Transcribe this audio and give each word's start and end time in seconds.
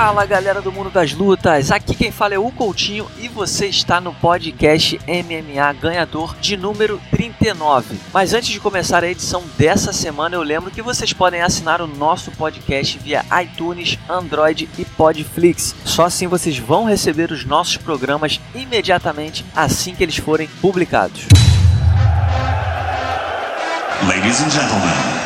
Fala 0.00 0.24
galera 0.24 0.62
do 0.62 0.72
mundo 0.72 0.88
das 0.88 1.12
lutas, 1.12 1.70
aqui 1.70 1.94
quem 1.94 2.10
fala 2.10 2.32
é 2.32 2.38
o 2.38 2.50
Coutinho 2.50 3.06
e 3.18 3.28
você 3.28 3.66
está 3.66 4.00
no 4.00 4.14
podcast 4.14 4.98
MMA 5.06 5.74
ganhador 5.74 6.34
de 6.40 6.56
número 6.56 6.98
39. 7.10 7.98
Mas 8.10 8.32
antes 8.32 8.48
de 8.48 8.58
começar 8.58 9.04
a 9.04 9.10
edição 9.10 9.44
dessa 9.58 9.92
semana, 9.92 10.36
eu 10.36 10.42
lembro 10.42 10.70
que 10.70 10.80
vocês 10.80 11.12
podem 11.12 11.42
assinar 11.42 11.82
o 11.82 11.86
nosso 11.86 12.30
podcast 12.30 12.98
via 12.98 13.22
iTunes, 13.42 13.98
Android 14.08 14.70
e 14.78 14.86
Podflix. 14.86 15.74
Só 15.84 16.06
assim 16.06 16.26
vocês 16.26 16.56
vão 16.56 16.86
receber 16.86 17.30
os 17.30 17.44
nossos 17.44 17.76
programas 17.76 18.40
imediatamente 18.54 19.44
assim 19.54 19.94
que 19.94 20.02
eles 20.02 20.16
forem 20.16 20.48
publicados. 20.62 21.26
Ladies 24.08 24.40
and 24.40 24.48
gentlemen. 24.48 25.20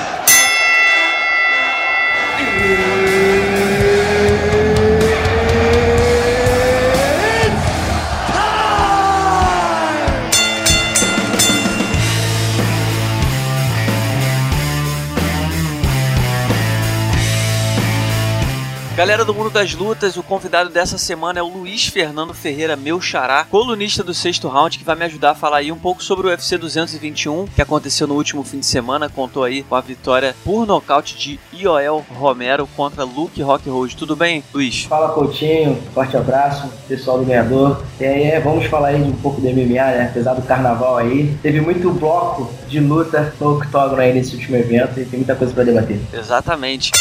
Galera 18.97 19.25
do 19.25 19.35
Mundo 19.35 19.51
das 19.51 19.75
Lutas, 19.75 20.17
o 20.17 20.23
convidado 20.23 20.71
dessa 20.71 20.97
semana 20.97 21.41
é 21.41 21.43
o 21.43 21.49
Luiz 21.49 21.89
Fernando 21.89 22.33
Ferreira, 22.33 22.77
meu 22.77 23.01
xará, 23.01 23.45
colunista 23.45 24.05
do 24.05 24.15
Sexto 24.15 24.47
Round, 24.47 24.79
que 24.79 24.85
vai 24.85 24.95
me 24.95 25.05
ajudar 25.05 25.33
a 25.33 25.35
falar 25.35 25.57
aí 25.57 25.73
um 25.73 25.79
pouco 25.79 26.01
sobre 26.01 26.29
o 26.29 26.31
UFC 26.31 26.57
221, 26.57 27.47
que 27.47 27.61
aconteceu 27.61 28.07
no 28.07 28.15
último 28.15 28.45
fim 28.45 28.61
de 28.61 28.67
semana, 28.67 29.09
contou 29.09 29.43
aí 29.43 29.65
com 29.65 29.75
a 29.75 29.81
vitória 29.81 30.37
por 30.45 30.65
nocaute 30.65 31.19
de 31.19 31.41
Ioel 31.53 32.07
Romero 32.09 32.69
contra 32.77 33.03
Luke 33.03 33.43
Rock 33.43 33.69
Road. 33.69 33.97
Tudo 33.97 34.15
bem, 34.15 34.45
Luiz? 34.55 34.85
Fala, 34.85 35.13
Coutinho. 35.13 35.83
Forte 35.93 36.17
abraço, 36.17 36.71
pessoal 36.87 37.19
do 37.19 37.25
ganhador. 37.25 37.83
E 37.99 38.05
aí, 38.05 38.23
é, 38.23 38.39
vamos 38.39 38.67
falar 38.67 38.89
aí 38.91 39.03
de 39.03 39.11
um 39.11 39.17
pouco 39.17 39.41
do 39.41 39.49
MMA, 39.49 39.75
né? 39.75 40.09
Apesar 40.09 40.35
do 40.35 40.43
carnaval 40.43 40.99
aí. 40.99 41.37
Teve 41.43 41.61
muito 41.61 41.91
bloco 41.91 42.49
de 42.69 42.79
luta 42.79 43.35
no 43.41 43.57
octógono 43.57 44.01
aí 44.01 44.15
nesse 44.15 44.37
último 44.37 44.57
evento 44.57 45.01
e 45.01 45.05
tem 45.05 45.19
muita 45.19 45.35
coisa 45.35 45.53
para 45.53 45.65
debater. 45.65 46.01
Exatamente. 46.13 46.93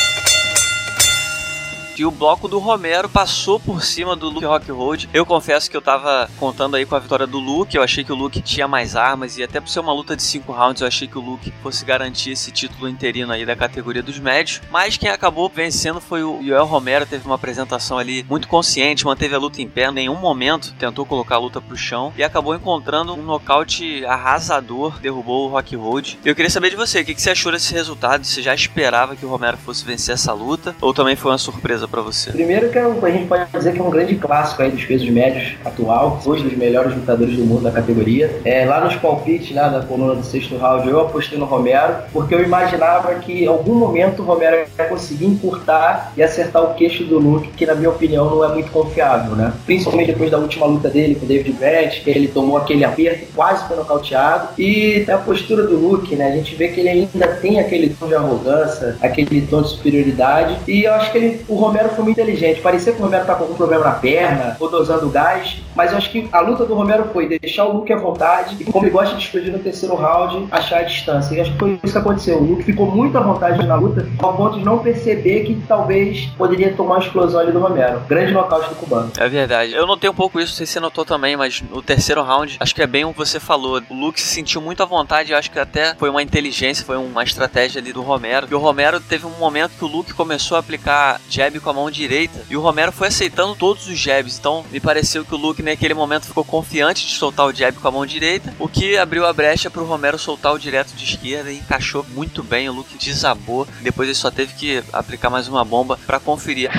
E 1.96 2.06
o 2.06 2.10
bloco 2.10 2.48
do 2.48 2.58
Romero 2.58 3.08
passou 3.08 3.60
por 3.60 3.84
cima 3.84 4.16
do 4.16 4.28
Luke 4.28 4.46
Rock 4.46 4.72
Road. 4.72 5.10
Eu 5.14 5.26
confesso 5.28 5.70
que 5.70 5.78
eu 5.78 5.82
tava 5.82 6.28
contando 6.40 6.76
aí 6.76 6.88
com 6.88 6.96
a 6.96 7.00
vitória 7.00 7.28
do 7.28 7.38
Luke. 7.38 7.78
Eu 7.78 7.84
achei 7.84 8.04
que 8.04 8.12
o 8.12 8.16
Luke 8.16 8.42
tinha 8.42 8.68
mais 8.68 8.96
armas 8.96 9.38
e 9.38 9.44
até 9.44 9.62
por 9.62 9.70
ser 9.70 9.80
uma 9.80 9.94
luta 9.94 10.16
de 10.16 10.24
5 10.24 10.52
rounds, 10.52 10.82
eu 10.82 10.88
achei 10.88 11.08
que 11.08 11.18
o 11.18 11.22
Luke 11.22 11.54
fosse 11.62 11.86
garantir 11.86 12.32
esse 12.32 12.52
título 12.52 12.90
interino 12.90 13.32
aí 13.32 13.46
da 13.46 13.56
categoria 13.56 14.02
dos 14.02 14.18
médios. 14.18 14.60
Mas 14.72 14.98
quem 14.98 15.10
acabou 15.10 15.48
vencendo 15.48 16.02
foi 16.02 16.24
o 16.24 16.42
Yoel 16.42 16.66
Romero. 16.66 17.06
Teve 17.06 17.26
uma 17.26 17.36
apresentação 17.36 18.00
ali 18.00 18.26
muito 18.28 18.48
consciente, 18.48 19.06
manteve 19.06 19.36
a 19.36 19.40
luta 19.40 19.62
em 19.62 19.70
pé, 19.70 19.90
em 19.90 19.94
nenhum 19.94 20.16
momento 20.16 20.74
tentou 20.80 21.06
colocar 21.06 21.36
a 21.36 21.40
luta 21.40 21.62
pro 21.62 21.78
chão 21.78 22.12
e 22.18 22.24
acabou 22.24 22.56
encontrando 22.56 23.14
um 23.14 23.22
nocaute 23.22 24.04
arrasador, 24.06 25.00
derrubou 25.00 25.48
o 25.48 25.52
Rock 25.52 25.76
Road. 25.76 26.20
Eu 26.26 26.34
queria 26.34 26.50
saber 26.50 26.72
de 26.72 26.76
você, 26.76 27.02
o 27.02 27.06
que 27.06 27.22
você 27.22 27.30
achou 27.30 27.52
desse 27.52 27.72
resultado? 27.72 28.26
Você 28.26 28.42
já 28.42 28.56
esperava 28.56 29.16
que 29.16 29.26
o 29.26 29.30
Romero 29.30 29.58
fosse 29.58 29.86
vencer 29.86 30.16
essa 30.16 30.34
luta 30.34 30.76
ou 30.82 30.92
também 30.92 31.16
foi 31.16 31.32
uma 31.32 31.38
surpresa? 31.38 31.83
Surpresa 31.84 31.88
para 31.88 32.02
você? 32.02 32.32
Primeiro 32.32 32.70
que 32.70 32.78
é 32.78 32.84
a 32.84 33.10
gente 33.10 33.28
pode 33.28 33.46
dizer 33.52 33.74
que 33.74 33.80
é 33.80 33.84
um 33.84 33.90
grande 33.90 34.16
clássico 34.16 34.62
aí 34.62 34.72
dos 34.72 34.84
pesos 34.86 35.10
médios 35.10 35.56
atual, 35.66 36.22
hoje 36.26 36.44
dos 36.44 36.58
melhores 36.58 36.96
lutadores 36.96 37.36
do 37.36 37.44
mundo 37.44 37.64
da 37.64 37.72
categoria. 37.72 38.40
É, 38.46 38.66
lá 38.66 38.82
nos 38.82 38.96
palpites, 38.96 39.52
né, 39.52 39.70
da 39.70 39.82
coluna 39.82 40.16
do 40.16 40.24
sexto 40.24 40.58
round, 40.58 40.88
eu 40.88 41.02
apostei 41.02 41.38
no 41.38 41.46
Romero, 41.46 41.96
porque 42.12 42.34
eu 42.34 42.44
imaginava 42.44 43.14
que 43.16 43.44
em 43.44 43.48
algum 43.48 43.76
momento 43.76 44.22
o 44.22 44.26
Romero 44.26 44.56
ia 44.56 44.86
conseguir 44.86 45.26
encurtar 45.26 46.14
e 46.16 46.24
acertar 46.24 46.64
o 46.64 46.74
queixo 46.74 47.04
do 47.04 47.20
Luke, 47.20 47.50
que 47.50 47.66
na 47.66 47.76
minha 47.76 47.90
opinião 47.90 48.30
não 48.30 48.44
é 48.44 48.48
muito 48.50 48.72
confiável, 48.72 49.36
né? 49.36 49.54
Principalmente 49.66 50.08
depois 50.08 50.32
da 50.32 50.38
última 50.38 50.66
luta 50.66 50.90
dele 50.90 51.16
com 51.16 51.26
o 51.26 51.28
David 51.28 51.54
Grant, 51.54 52.04
que 52.04 52.10
ele 52.10 52.28
tomou 52.28 52.58
aquele 52.58 52.84
aperto, 52.86 53.26
quase 53.36 53.68
foi 53.68 53.78
nocauteado. 53.78 54.50
E 54.58 55.06
a 55.10 55.18
postura 55.18 55.64
do 55.64 55.76
Luke, 55.76 56.16
né? 56.16 56.28
A 56.28 56.32
gente 56.32 56.56
vê 56.56 56.70
que 56.70 56.80
ele 56.80 56.90
ainda 56.90 57.28
tem 57.42 57.60
aquele 57.60 57.90
tom 57.90 58.08
de 58.08 58.16
arrogância, 58.16 58.98
aquele 59.02 59.42
tom 59.42 59.62
de 59.62 59.70
superioridade. 59.70 60.58
E 60.68 60.84
eu 60.84 60.94
acho 60.94 61.12
que 61.12 61.18
ele, 61.18 61.46
o 61.48 61.56
Romero 61.56 61.73
Romero 61.74 61.90
foi 61.90 62.04
muito 62.04 62.20
inteligente. 62.20 62.62
Parecia 62.62 62.94
que 62.94 63.00
o 63.00 63.04
Romero 63.04 63.26
tá 63.26 63.34
com 63.34 63.44
algum 63.46 63.56
problema 63.56 63.84
na 63.84 63.92
perna, 63.94 64.56
ou 64.60 64.70
dosando 64.70 65.10
gás, 65.10 65.58
mas 65.76 65.92
eu 65.92 65.98
acho 65.98 66.12
que 66.12 66.30
a 66.32 66.40
luta 66.40 66.66
do 66.66 66.76
Romero 66.76 67.10
foi 67.12 67.28
deixar 67.28 67.66
o 67.66 67.78
Luke 67.78 67.92
à 67.92 67.98
vontade 67.98 68.58
e, 68.60 68.64
como 68.64 68.86
ele 68.86 68.92
gosta 68.92 69.16
de 69.16 69.24
explodir 69.24 69.52
no 69.52 69.58
terceiro 69.58 69.96
round, 69.96 70.48
achar 70.52 70.82
a 70.82 70.84
distância. 70.84 71.34
E 71.34 71.42
acho 71.42 71.52
que 71.52 71.58
foi 71.58 71.80
isso 71.84 71.94
que 71.94 71.98
aconteceu. 71.98 72.38
O 72.38 72.44
Luke 72.44 72.64
ficou 72.64 72.86
muito 72.86 73.18
à 73.18 73.22
vontade 73.22 73.66
na 73.66 73.76
luta, 73.76 74.08
ao 74.20 74.38
ponto 74.38 74.60
de 74.60 74.64
não 74.64 74.78
perceber 74.80 75.46
que 75.46 75.60
talvez 75.68 76.28
poderia 76.38 76.72
tomar 76.74 76.96
uma 76.96 77.04
explosão 77.04 77.40
ali 77.40 77.52
do 77.52 77.60
Romero. 77.60 78.02
Grande 78.08 78.34
nocaute 78.34 78.70
do 78.70 78.76
cubano. 78.76 79.12
É 79.18 79.28
verdade. 79.28 79.74
Eu 79.74 79.88
notei 79.88 80.08
um 80.08 80.14
pouco 80.14 80.40
isso, 80.40 80.52
não 80.52 80.58
sei 80.58 80.68
se 80.68 80.74
você 80.74 80.80
notou 80.80 81.04
também, 81.04 81.36
mas 81.36 81.64
no 81.72 81.82
terceiro 81.82 82.22
round, 82.22 82.58
acho 82.60 82.76
que 82.76 82.84
é 82.84 82.88
bem 82.88 83.04
o 83.04 83.12
que 83.12 83.18
você 83.18 83.40
falou. 83.40 83.82
O 83.90 83.96
Luke 83.96 84.22
se 84.22 84.28
sentiu 84.28 84.62
muito 84.62 84.84
à 84.84 84.86
vontade, 84.86 85.34
acho 85.34 85.50
que 85.50 85.58
até 85.58 85.96
foi 85.96 86.10
uma 86.10 86.22
inteligência, 86.22 86.86
foi 86.86 86.98
uma 86.98 87.24
estratégia 87.24 87.82
ali 87.82 87.92
do 87.92 88.04
Romero. 88.04 88.48
E 88.52 88.54
o 88.54 88.60
Romero 88.60 89.00
teve 89.00 89.26
um 89.26 89.32
momento 89.40 89.72
que 89.72 89.84
o 89.84 89.88
Luke 89.88 90.14
começou 90.14 90.56
a 90.56 90.60
aplicar 90.60 91.20
jab 91.28 91.60
com 91.64 91.70
a 91.70 91.74
mão 91.74 91.90
direita 91.90 92.46
e 92.50 92.56
o 92.56 92.62
Romero 92.62 92.92
foi 92.92 93.08
aceitando 93.08 93.56
todos 93.56 93.88
os 93.88 93.98
jabs. 93.98 94.38
Então 94.38 94.66
me 94.72 94.80
pareceu 94.80 95.26
que 95.26 95.34
o 95.34 95.38
Luke 95.38 95.64
naquele 95.64 95.94
momento 95.94 96.28
ficou 96.28 96.44
confiante 96.44 97.08
de 97.08 97.14
soltar 97.14 97.48
o 97.48 97.54
jab 97.54 97.78
com 97.78 97.88
a 97.88 97.92
mão 97.92 98.06
direita, 98.06 98.54
o 98.60 98.68
que 98.68 98.98
abriu 98.98 99.26
a 99.26 99.34
brecha 99.34 99.72
para 99.72 99.82
o 99.82 99.86
Romero 99.86 100.20
soltar 100.20 100.54
o 100.54 100.60
direto 100.60 100.94
de 100.94 101.04
esquerda 101.04 101.52
e 101.52 101.58
encaixou 101.58 102.06
muito 102.10 102.44
bem. 102.44 102.70
O 102.70 102.74
Luke 102.74 102.98
desabou. 102.98 103.68
Depois 103.82 104.08
ele 104.08 104.16
só 104.16 104.30
teve 104.30 104.54
que 104.54 104.84
aplicar 104.92 105.30
mais 105.30 105.48
uma 105.48 105.64
bomba 105.64 105.98
para 106.06 106.20
conferir. 106.20 106.70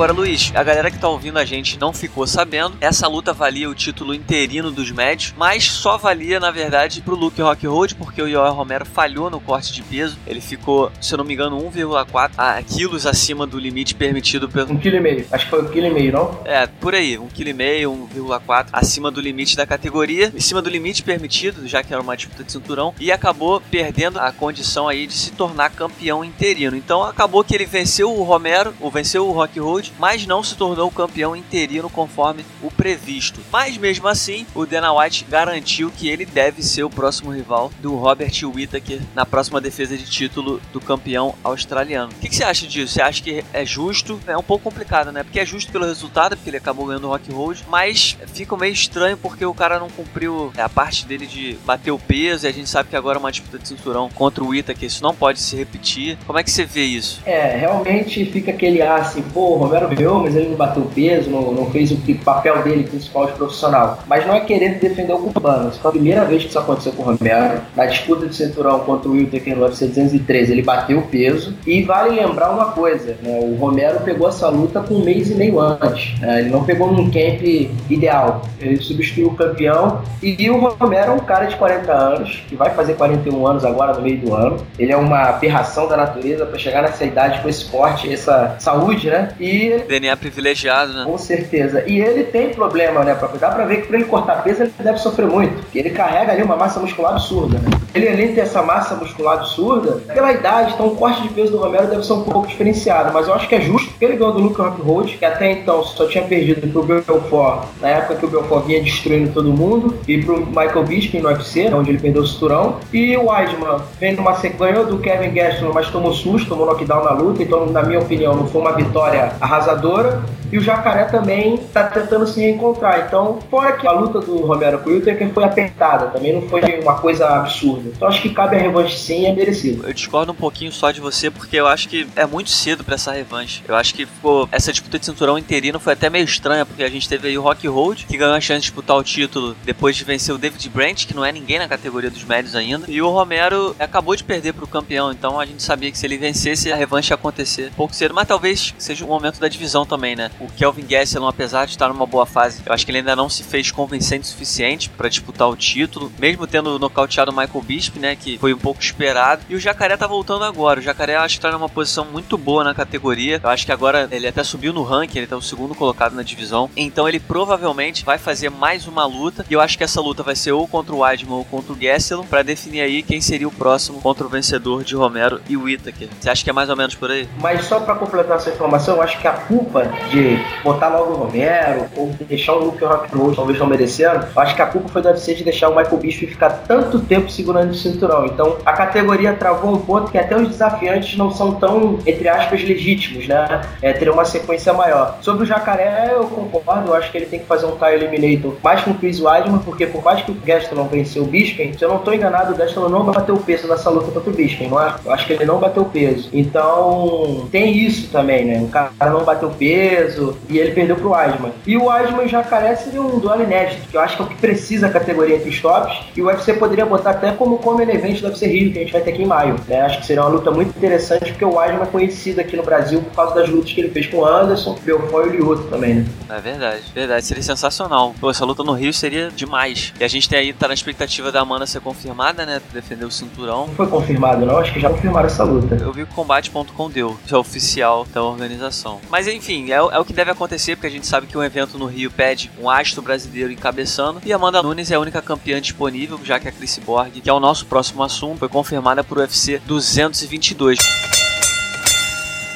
Agora, 0.00 0.14
Luiz, 0.14 0.50
a 0.54 0.62
galera 0.62 0.90
que 0.90 0.98
tá 0.98 1.10
ouvindo 1.10 1.38
a 1.38 1.44
gente 1.44 1.78
não 1.78 1.92
ficou 1.92 2.26
sabendo. 2.26 2.74
Essa 2.80 3.06
luta 3.06 3.34
valia 3.34 3.68
o 3.68 3.74
título 3.74 4.14
interino 4.14 4.70
dos 4.70 4.90
médios, 4.90 5.34
mas 5.36 5.64
só 5.64 5.98
valia, 5.98 6.40
na 6.40 6.50
verdade, 6.50 7.02
pro 7.02 7.14
Luke 7.14 7.42
Rock 7.42 7.66
Road, 7.66 7.94
porque 7.96 8.22
o 8.22 8.26
Yoel 8.26 8.54
Romero 8.54 8.86
falhou 8.86 9.28
no 9.28 9.38
corte 9.38 9.74
de 9.74 9.82
peso. 9.82 10.16
Ele 10.26 10.40
ficou, 10.40 10.90
se 11.02 11.12
eu 11.12 11.18
não 11.18 11.24
me 11.26 11.34
engano, 11.34 11.58
1,4 11.70 12.64
quilos 12.64 13.04
acima 13.04 13.46
do 13.46 13.58
limite 13.58 13.94
permitido 13.94 14.48
pelo. 14.48 14.72
Um 14.72 14.78
quilo 14.78 14.96
e 14.96 15.00
meio. 15.00 15.26
Acho 15.30 15.44
que 15.44 15.50
foi 15.50 15.62
um 15.62 15.68
quilo 15.68 15.88
e 15.88 15.90
meio, 15.90 16.12
não? 16.14 16.40
É, 16.46 16.66
por 16.66 16.94
aí. 16.94 17.18
Um 17.18 17.28
quilo 17.28 17.50
e 17.50 17.52
meio, 17.52 18.08
1,4 18.16 18.68
acima 18.72 19.10
do 19.10 19.20
limite 19.20 19.54
da 19.54 19.66
categoria, 19.66 20.32
em 20.34 20.40
cima 20.40 20.62
do 20.62 20.70
limite 20.70 21.02
permitido, 21.02 21.68
já 21.68 21.82
que 21.82 21.92
era 21.92 22.02
uma 22.02 22.16
disputa 22.16 22.42
de 22.42 22.50
cinturão, 22.50 22.94
e 22.98 23.12
acabou 23.12 23.60
perdendo 23.70 24.18
a 24.18 24.32
condição 24.32 24.88
aí 24.88 25.06
de 25.06 25.12
se 25.12 25.32
tornar 25.32 25.68
campeão 25.68 26.24
interino. 26.24 26.74
Então 26.74 27.02
acabou 27.02 27.44
que 27.44 27.54
ele 27.54 27.66
venceu 27.66 28.10
o 28.10 28.22
Romero, 28.22 28.72
ou 28.80 28.90
venceu 28.90 29.28
o 29.28 29.32
Rock 29.32 29.60
Mas 29.98 30.26
não 30.26 30.42
se 30.42 30.56
tornou 30.56 30.90
campeão 30.90 31.36
interino 31.36 31.90
conforme 31.90 32.44
o 32.62 32.70
previsto. 32.70 33.40
Mas 33.52 33.76
mesmo 33.76 34.08
assim, 34.08 34.46
o 34.54 34.66
Dana 34.66 34.92
White 34.92 35.26
garantiu 35.28 35.90
que 35.90 36.08
ele 36.08 36.24
deve 36.24 36.62
ser 36.62 36.84
o 36.84 36.90
próximo 36.90 37.30
rival 37.30 37.70
do 37.80 37.96
Robert 37.96 38.32
Whittaker 38.42 39.00
na 39.14 39.26
próxima 39.26 39.60
defesa 39.60 39.96
de 39.96 40.04
título 40.04 40.60
do 40.72 40.80
campeão 40.80 41.34
australiano. 41.42 42.12
O 42.12 42.14
que, 42.16 42.34
você 42.34 42.44
acha 42.44 42.66
disso? 42.66 42.94
Você 42.94 43.02
acha 43.02 43.22
que 43.22 43.44
é 43.52 43.64
justo? 43.64 44.20
É 44.26 44.36
um 44.36 44.42
pouco 44.42 44.64
complicado, 44.64 45.12
né? 45.12 45.22
Porque 45.22 45.40
é 45.40 45.46
justo 45.46 45.72
pelo 45.72 45.86
resultado, 45.86 46.36
porque 46.36 46.50
ele 46.50 46.56
acabou 46.56 46.86
ganhando 46.86 47.06
o 47.06 47.10
Rock 47.10 47.32
Road, 47.32 47.64
mas 47.68 48.16
fica 48.32 48.56
meio 48.56 48.72
estranho 48.72 49.16
porque 49.16 49.44
o 49.44 49.54
cara 49.54 49.78
não 49.78 49.88
cumpriu 49.88 50.52
a 50.56 50.68
parte 50.68 51.06
dele 51.06 51.26
de 51.26 51.58
bater 51.64 51.90
o 51.90 51.98
peso 51.98 52.46
e 52.46 52.48
a 52.48 52.52
gente 52.52 52.68
sabe 52.68 52.88
que 52.88 52.96
agora 52.96 53.18
é 53.18 53.20
uma 53.20 53.30
disputa 53.30 53.58
de 53.58 53.68
cinturão 53.68 54.08
contra 54.10 54.42
o 54.42 54.48
Whittaker, 54.48 54.86
isso 54.86 55.02
não 55.02 55.14
pode 55.14 55.40
se 55.40 55.56
repetir. 55.56 56.18
Como 56.26 56.38
é 56.38 56.42
que 56.42 56.50
você 56.50 56.64
vê 56.64 56.84
isso? 56.84 57.20
É, 57.24 57.56
realmente 57.56 58.24
fica 58.26 58.50
aquele 58.50 58.82
ar 58.82 59.00
assim, 59.00 59.22
pô, 59.22 59.58
Ganhou, 59.86 60.20
mas 60.20 60.36
ele 60.36 60.48
não 60.48 60.56
bateu 60.56 60.82
peso, 60.94 61.30
não, 61.30 61.52
não 61.52 61.70
fez 61.70 61.90
o 61.90 61.96
papel 62.24 62.62
dele 62.62 62.84
principal 62.84 63.26
de 63.26 63.32
profissional. 63.32 63.98
Mas 64.06 64.26
não 64.26 64.34
é 64.34 64.40
querer 64.40 64.78
defender 64.78 65.12
o 65.12 65.18
cubano. 65.18 65.72
Foi 65.72 65.88
a 65.88 65.92
primeira 65.92 66.24
vez 66.24 66.42
que 66.42 66.48
isso 66.48 66.58
aconteceu 66.58 66.92
com 66.92 67.02
o 67.02 67.06
Romero. 67.06 67.60
Na 67.76 67.86
disputa 67.86 68.26
de 68.26 68.34
cinturão 68.34 68.80
contra 68.80 69.08
o 69.08 69.12
Whittaker 69.12 69.56
no 69.56 69.64
UFC 69.64 69.86
213, 69.86 70.52
ele 70.52 70.62
bateu 70.62 71.02
peso. 71.02 71.54
E 71.66 71.82
vale 71.82 72.20
lembrar 72.20 72.50
uma 72.50 72.66
coisa, 72.66 73.16
né? 73.22 73.40
o 73.42 73.56
Romero 73.56 74.00
pegou 74.00 74.28
essa 74.28 74.48
luta 74.48 74.80
com 74.80 74.94
um 74.94 75.04
mês 75.04 75.30
e 75.30 75.34
meio 75.34 75.60
antes. 75.60 76.18
Né? 76.20 76.40
Ele 76.40 76.50
não 76.50 76.64
pegou 76.64 76.92
num 76.92 77.10
camp 77.10 77.42
ideal. 77.88 78.42
Ele 78.60 78.76
substituiu 78.76 79.28
o 79.28 79.34
campeão. 79.34 80.02
E 80.22 80.50
o 80.50 80.58
Romero 80.58 81.12
é 81.12 81.14
um 81.14 81.20
cara 81.20 81.46
de 81.46 81.56
40 81.56 81.92
anos, 81.92 82.42
que 82.48 82.54
vai 82.54 82.70
fazer 82.70 82.94
41 82.94 83.46
anos 83.46 83.64
agora 83.64 83.94
no 83.94 84.02
meio 84.02 84.18
do 84.18 84.34
ano. 84.34 84.58
Ele 84.78 84.92
é 84.92 84.96
uma 84.96 85.22
aberração 85.30 85.88
da 85.88 85.96
natureza 85.96 86.46
para 86.46 86.58
chegar 86.58 86.82
nessa 86.82 87.04
idade 87.04 87.40
com 87.40 87.48
esse 87.48 87.62
esporte, 87.62 88.12
essa 88.12 88.56
saúde, 88.58 89.08
né? 89.08 89.28
E 89.38 89.59
DNA 89.68 90.16
privilegiado, 90.16 90.92
né? 90.92 91.04
Com 91.04 91.18
certeza. 91.18 91.84
E 91.86 92.00
ele 92.00 92.24
tem 92.24 92.50
problema, 92.50 93.04
né? 93.04 93.18
Dá 93.38 93.50
pra 93.50 93.64
ver 93.64 93.82
que 93.82 93.88
pra 93.88 93.96
ele 93.96 94.06
cortar 94.06 94.42
peso 94.42 94.62
ele 94.62 94.72
deve 94.78 94.98
sofrer 94.98 95.26
muito. 95.26 95.54
Porque 95.62 95.78
ele 95.78 95.90
carrega 95.90 96.32
ali 96.32 96.42
uma 96.42 96.56
massa 96.56 96.80
muscular 96.80 97.12
absurda, 97.12 97.58
né? 97.58 97.70
Ele 97.94 98.08
além 98.08 98.34
ter 98.34 98.42
essa 98.42 98.62
massa 98.62 98.94
muscular 98.94 99.38
absurda, 99.38 100.00
pela 100.12 100.32
idade, 100.32 100.74
então 100.74 100.86
o 100.86 100.96
corte 100.96 101.22
de 101.22 101.28
peso 101.30 101.52
do 101.52 101.58
Romero 101.58 101.88
deve 101.88 102.04
ser 102.04 102.12
um 102.12 102.22
pouco 102.22 102.46
diferenciado, 102.46 103.12
mas 103.12 103.26
eu 103.26 103.34
acho 103.34 103.48
que 103.48 103.54
é 103.54 103.60
justo 103.60 103.92
que 103.98 104.04
ele 104.04 104.16
ganhou 104.16 104.32
do 104.32 104.40
Luke 104.40 104.60
Rockhold, 104.60 105.16
que 105.18 105.24
até 105.24 105.50
então 105.52 105.82
só 105.82 106.06
tinha 106.06 106.24
perdido 106.24 106.66
pro 106.68 106.82
Belfort, 106.82 107.66
na 107.80 107.88
época 107.88 108.16
que 108.16 108.26
o 108.26 108.28
Belfort 108.28 108.66
vinha 108.66 108.82
destruindo 108.82 109.32
todo 109.32 109.52
mundo, 109.52 109.98
e 110.06 110.22
pro 110.22 110.46
Michael 110.46 110.84
Bisping 110.84 111.20
no 111.20 111.28
UFC, 111.28 111.72
onde 111.72 111.90
ele 111.90 111.98
perdeu 111.98 112.22
o 112.22 112.26
cinturão, 112.26 112.76
e 112.92 113.16
o 113.16 113.30
Weidman 113.30 113.80
vem 113.98 114.14
numa 114.14 114.34
sequência 114.34 114.84
do 114.84 114.98
Kevin 114.98 115.32
Gastelum, 115.32 115.72
mas 115.72 115.88
tomou 115.88 116.12
susto, 116.12 116.48
tomou 116.48 116.66
knockdown 116.66 117.04
na 117.04 117.12
luta, 117.12 117.42
então 117.42 117.66
na 117.66 117.82
minha 117.82 117.98
opinião 117.98 118.34
não 118.34 118.46
foi 118.46 118.60
uma 118.60 118.72
vitória 118.72 119.32
arrasadora, 119.40 120.22
e 120.52 120.58
o 120.58 120.60
Jacaré 120.60 121.04
também 121.04 121.54
está 121.54 121.84
tentando 121.84 122.26
se 122.26 122.40
reencontrar. 122.40 123.06
Então, 123.06 123.38
fora 123.50 123.72
que 123.72 123.86
a 123.86 123.92
luta 123.92 124.20
do 124.20 124.38
Romero 124.38 124.78
com 124.78 124.90
o 124.90 124.92
Whittaker 124.94 125.30
foi 125.32 125.44
apertada, 125.44 126.06
também 126.06 126.34
não 126.34 126.48
foi 126.48 126.60
uma 126.80 126.98
coisa 126.98 127.26
absurda. 127.26 127.90
Então, 127.94 128.08
acho 128.08 128.22
que 128.22 128.30
cabe 128.30 128.56
a 128.56 128.58
revanche 128.58 128.98
sim, 128.98 129.26
é 129.26 129.32
merecido. 129.32 129.86
Eu 129.86 129.92
discordo 129.92 130.32
um 130.32 130.34
pouquinho 130.34 130.72
só 130.72 130.90
de 130.90 131.00
você, 131.00 131.30
porque 131.30 131.56
eu 131.56 131.66
acho 131.66 131.88
que 131.88 132.06
é 132.16 132.26
muito 132.26 132.50
cedo 132.50 132.84
para 132.84 132.94
essa 132.94 133.12
revanche. 133.12 133.62
Eu 133.66 133.74
acho 133.74 133.94
que 133.94 134.06
ficou 134.06 134.48
essa 134.50 134.72
disputa 134.72 134.98
de 134.98 135.06
cinturão 135.06 135.38
interino 135.38 135.78
foi 135.78 135.92
até 135.92 136.10
meio 136.10 136.24
estranha, 136.24 136.66
porque 136.66 136.82
a 136.82 136.88
gente 136.88 137.08
teve 137.08 137.28
aí 137.28 137.38
o 137.38 137.42
Rock 137.42 137.66
Road, 137.66 138.06
que 138.06 138.16
ganhou 138.16 138.34
a 138.34 138.40
chance 138.40 138.60
de 138.60 138.66
disputar 138.66 138.96
o 138.96 139.02
título 139.02 139.56
depois 139.64 139.96
de 139.96 140.04
vencer 140.04 140.34
o 140.34 140.38
David 140.38 140.68
Brandt, 140.68 141.06
que 141.06 141.14
não 141.14 141.24
é 141.24 141.32
ninguém 141.32 141.58
na 141.58 141.68
categoria 141.68 142.10
dos 142.10 142.24
médios 142.24 142.54
ainda, 142.54 142.84
e 142.88 143.00
o 143.00 143.08
Romero 143.08 143.74
acabou 143.78 144.14
de 144.14 144.24
perder 144.24 144.52
pro 144.52 144.66
campeão, 144.66 145.12
então 145.12 145.38
a 145.38 145.46
gente 145.46 145.62
sabia 145.62 145.90
que 145.90 145.98
se 145.98 146.06
ele 146.06 146.18
vencesse, 146.18 146.72
a 146.72 146.76
revanche 146.76 147.12
ia 147.12 147.14
acontecer 147.14 147.68
um 147.68 147.74
pouco 147.74 147.94
cedo, 147.94 148.14
mas 148.14 148.26
talvez 148.26 148.74
seja 148.78 149.04
o 149.04 149.08
momento 149.08 149.40
da 149.40 149.48
divisão 149.48 149.84
também, 149.84 150.16
né? 150.16 150.30
O 150.40 150.48
Kelvin 150.48 150.86
Gastelum, 150.86 151.28
apesar 151.28 151.66
de 151.66 151.72
estar 151.72 151.88
numa 151.88 152.06
boa 152.06 152.24
fase, 152.24 152.62
eu 152.64 152.72
acho 152.72 152.84
que 152.84 152.90
ele 152.90 152.98
ainda 152.98 153.14
não 153.14 153.28
se 153.28 153.42
fez 153.42 153.70
convincente 153.70 154.24
o 154.24 154.26
suficiente 154.26 154.88
para 154.88 155.08
disputar 155.08 155.48
o 155.48 155.56
título, 155.56 156.10
mesmo 156.18 156.46
tendo 156.46 156.78
nocauteado 156.78 157.30
o 157.30 157.36
Michael 157.36 157.62
Bisping, 157.62 158.00
né, 158.00 158.16
que 158.16 158.38
foi 158.38 158.54
um 158.54 158.58
pouco 158.58 158.80
esperado. 158.80 159.42
E 159.48 159.54
o 159.54 159.60
Jacaré 159.60 159.96
tá 159.96 160.06
voltando 160.06 160.44
agora. 160.44 160.80
O 160.80 160.82
Jacaré 160.82 161.16
acho 161.16 161.36
que 161.36 161.42
tá 161.42 161.52
numa 161.52 161.68
posição 161.68 162.06
muito 162.06 162.38
boa 162.38 162.64
na 162.64 162.74
categoria. 162.74 163.40
Eu 163.42 163.50
acho 163.50 163.66
que 163.66 163.72
agora 163.72 164.08
ele 164.10 164.26
até 164.26 164.42
subiu 164.42 164.72
no 164.72 164.82
ranking, 164.82 165.18
ele 165.18 165.26
tá 165.26 165.36
o 165.36 165.42
segundo 165.42 165.74
colocado 165.74 166.14
na 166.14 166.22
divisão. 166.22 166.70
Então 166.76 167.06
ele 167.06 167.20
provavelmente 167.20 168.04
vai 168.04 168.16
fazer 168.16 168.48
mais 168.48 168.86
uma 168.86 169.04
luta. 169.04 169.44
E 169.48 169.52
eu 169.52 169.60
acho 169.60 169.76
que 169.76 169.84
essa 169.84 170.00
luta 170.00 170.22
vai 170.22 170.34
ser 170.34 170.52
ou 170.52 170.66
contra 170.66 170.94
o 170.94 171.00
Weidman 171.00 171.34
ou 171.34 171.44
contra 171.44 171.72
o 171.72 171.76
Gastelum 171.76 172.24
para 172.24 172.42
definir 172.42 172.80
aí 172.80 173.02
quem 173.02 173.20
seria 173.20 173.46
o 173.48 173.52
próximo 173.52 174.00
contra 174.00 174.26
o 174.26 174.30
vencedor 174.30 174.84
de 174.84 174.94
Romero 174.94 175.40
e 175.48 175.56
Whittaker. 175.56 176.08
Você 176.18 176.30
acha 176.30 176.42
que 176.42 176.50
é 176.50 176.52
mais 176.52 176.70
ou 176.70 176.76
menos 176.76 176.94
por 176.94 177.10
aí? 177.10 177.28
Mas 177.40 177.66
só 177.66 177.80
para 177.80 177.94
completar 177.94 178.38
essa 178.38 178.50
informação, 178.50 178.96
eu 178.96 179.02
acho 179.02 179.20
que 179.20 179.26
a 179.26 179.32
culpa 179.32 179.84
de 180.10 180.29
botar 180.62 180.88
logo 180.88 181.12
o 181.12 181.16
Romero, 181.16 181.86
ou 181.96 182.10
deixar 182.20 182.54
o 182.54 182.64
Luke 182.64 182.84
Rockhold 182.84 183.36
talvez 183.36 183.58
não 183.58 183.66
merecendo, 183.66 184.26
acho 184.36 184.54
que 184.54 184.62
a 184.62 184.66
culpa 184.66 184.88
foi 184.88 185.02
do 185.02 185.08
UFC 185.08 185.34
de 185.34 185.44
deixar 185.44 185.68
o 185.68 185.76
Michael 185.76 185.96
Bisping 185.96 186.26
ficar 186.26 186.50
tanto 186.66 187.00
tempo 187.00 187.30
segurando 187.30 187.70
o 187.70 187.74
cinturão. 187.74 188.26
Então 188.26 188.56
a 188.64 188.72
categoria 188.72 189.32
travou 189.32 189.72
um 189.72 189.78
ponto 189.78 190.10
que 190.10 190.18
até 190.18 190.36
os 190.36 190.48
desafiantes 190.48 191.16
não 191.16 191.30
são 191.30 191.54
tão, 191.54 191.98
entre 192.06 192.28
aspas, 192.28 192.62
legítimos, 192.62 193.26
né? 193.26 193.62
É, 193.82 193.92
ter 193.92 194.10
uma 194.10 194.24
sequência 194.24 194.72
maior. 194.72 195.18
Sobre 195.20 195.44
o 195.44 195.46
Jacaré, 195.46 196.10
eu 196.12 196.24
concordo, 196.24 196.90
eu 196.90 196.94
acho 196.94 197.10
que 197.10 197.18
ele 197.18 197.26
tem 197.26 197.40
que 197.40 197.46
fazer 197.46 197.66
um 197.66 197.76
tie 197.76 197.94
eliminator 197.94 198.54
mais 198.62 198.82
com 198.82 198.90
o 198.90 198.94
Chris 198.94 199.20
Weidman, 199.20 199.58
porque 199.58 199.86
por 199.86 200.02
mais 200.02 200.22
que 200.22 200.30
o 200.30 200.34
Gastelum 200.34 200.88
venceu 200.88 201.22
o 201.22 201.26
Bisping, 201.26 201.72
se 201.72 201.84
eu 201.84 201.88
não 201.88 201.96
estou 201.96 202.14
enganado, 202.14 202.52
o 202.52 202.56
Gastelum 202.56 202.88
não 202.88 203.04
bateu 203.04 203.34
o 203.34 203.42
peso 203.42 203.68
nessa 203.68 203.90
luta 203.90 204.10
contra 204.10 204.30
o 204.30 204.34
Bisping, 204.34 204.68
não 204.68 204.80
é? 204.80 204.94
Eu 205.04 205.12
acho 205.12 205.26
que 205.26 205.32
ele 205.32 205.44
não 205.44 205.58
bateu 205.58 205.82
o 205.82 205.86
peso. 205.86 206.28
Então 206.32 207.48
tem 207.50 207.76
isso 207.76 208.10
também, 208.10 208.44
né? 208.44 208.60
O 208.62 208.68
cara 208.68 209.10
não 209.10 209.24
bateu 209.24 209.50
peso, 209.50 210.19
e 210.48 210.58
ele 210.58 210.72
perdeu 210.72 210.96
pro 210.96 211.10
Weidman. 211.10 211.52
E 211.66 211.76
o 211.76 211.86
Weidman 211.86 212.22
e 212.22 212.26
o 212.26 212.28
Jacaré 212.28 212.74
seria 212.76 213.00
um 213.00 213.18
duelo 213.18 213.42
inédito, 213.42 213.88
que 213.88 213.96
eu 213.96 214.00
acho 214.00 214.16
que 214.16 214.22
é 214.22 214.24
o 214.24 214.28
que 214.28 214.36
precisa 214.36 214.86
a 214.86 214.90
categoria 214.90 215.36
entre 215.36 215.48
os 215.48 215.60
tops, 215.60 215.98
e 216.16 216.22
o 216.22 216.26
UFC 216.26 216.54
poderia 216.54 216.86
botar 216.86 217.10
até 217.10 217.32
como 217.32 217.58
como 217.58 217.80
evento 217.82 218.20
do 218.20 218.28
UFC 218.28 218.46
Rio, 218.46 218.72
que 218.72 218.78
a 218.78 218.82
gente 218.82 218.92
vai 218.92 219.00
ter 219.00 219.12
aqui 219.12 219.22
em 219.22 219.26
maio. 219.26 219.56
Né? 219.66 219.80
Acho 219.80 220.00
que 220.00 220.06
seria 220.06 220.22
uma 220.22 220.30
luta 220.30 220.50
muito 220.50 220.76
interessante, 220.76 221.30
porque 221.30 221.44
o 221.44 221.56
Weidman 221.56 221.82
é 221.82 221.86
conhecido 221.86 222.40
aqui 222.40 222.56
no 222.56 222.62
Brasil 222.62 223.00
por 223.02 223.14
causa 223.14 223.34
das 223.34 223.48
lutas 223.48 223.72
que 223.72 223.80
ele 223.80 223.90
fez 223.90 224.06
com 224.06 224.18
o 224.18 224.26
Anderson, 224.26 224.78
Belfort 224.84 225.26
e 225.26 225.28
o 225.28 225.32
Lioto 225.32 225.62
também, 225.64 225.94
né? 225.94 226.06
É 226.28 226.40
verdade, 226.40 226.82
verdade. 226.94 227.24
Seria 227.24 227.42
sensacional. 227.42 228.14
Pô, 228.20 228.30
essa 228.30 228.44
luta 228.44 228.62
no 228.62 228.72
Rio 228.72 228.92
seria 228.92 229.30
demais. 229.30 229.92
E 229.98 230.04
a 230.04 230.08
gente 230.08 230.28
tem 230.28 230.38
aí, 230.38 230.52
tá 230.52 230.68
na 230.68 230.74
expectativa 230.74 231.32
da 231.32 231.40
Amanda 231.40 231.66
ser 231.66 231.80
confirmada, 231.80 232.46
né? 232.46 232.60
Defender 232.72 233.04
o 233.04 233.10
cinturão. 233.10 233.66
Não 233.66 233.74
foi 233.74 233.86
confirmado, 233.86 234.44
não? 234.44 234.58
Acho 234.58 234.72
que 234.72 234.80
já 234.80 234.90
confirmaram 234.90 235.26
essa 235.26 235.44
luta. 235.44 235.76
Eu 235.76 235.92
vi 235.92 236.04
que 236.04 236.12
o 236.12 236.14
combate.com 236.14 236.90
deu, 236.90 237.16
que 237.26 237.34
é 237.34 237.36
oficial 237.36 238.06
da 238.12 238.22
organização. 238.22 239.00
Mas 239.10 239.26
enfim, 239.26 239.70
é, 239.70 239.76
é 239.76 239.98
o 239.98 240.04
que 240.04 240.09
deve 240.12 240.30
acontecer, 240.30 240.76
porque 240.76 240.86
a 240.86 240.90
gente 240.90 241.06
sabe 241.06 241.26
que 241.26 241.36
um 241.36 241.42
evento 241.42 241.78
no 241.78 241.86
Rio 241.86 242.10
pede 242.10 242.50
um 242.60 242.68
astro 242.68 243.02
brasileiro 243.02 243.52
encabeçando. 243.52 244.20
E 244.24 244.32
Amanda 244.32 244.62
Nunes 244.62 244.90
é 244.90 244.94
a 244.94 245.00
única 245.00 245.22
campeã 245.22 245.60
disponível, 245.60 246.20
já 246.24 246.38
que 246.38 246.48
a 246.48 246.52
Chris 246.52 246.78
Borg, 246.78 247.20
que 247.20 247.30
é 247.30 247.32
o 247.32 247.40
nosso 247.40 247.66
próximo 247.66 248.02
assunto, 248.02 248.38
foi 248.38 248.48
confirmada 248.48 249.04
por 249.04 249.18
UFC 249.18 249.60
222 249.66 251.19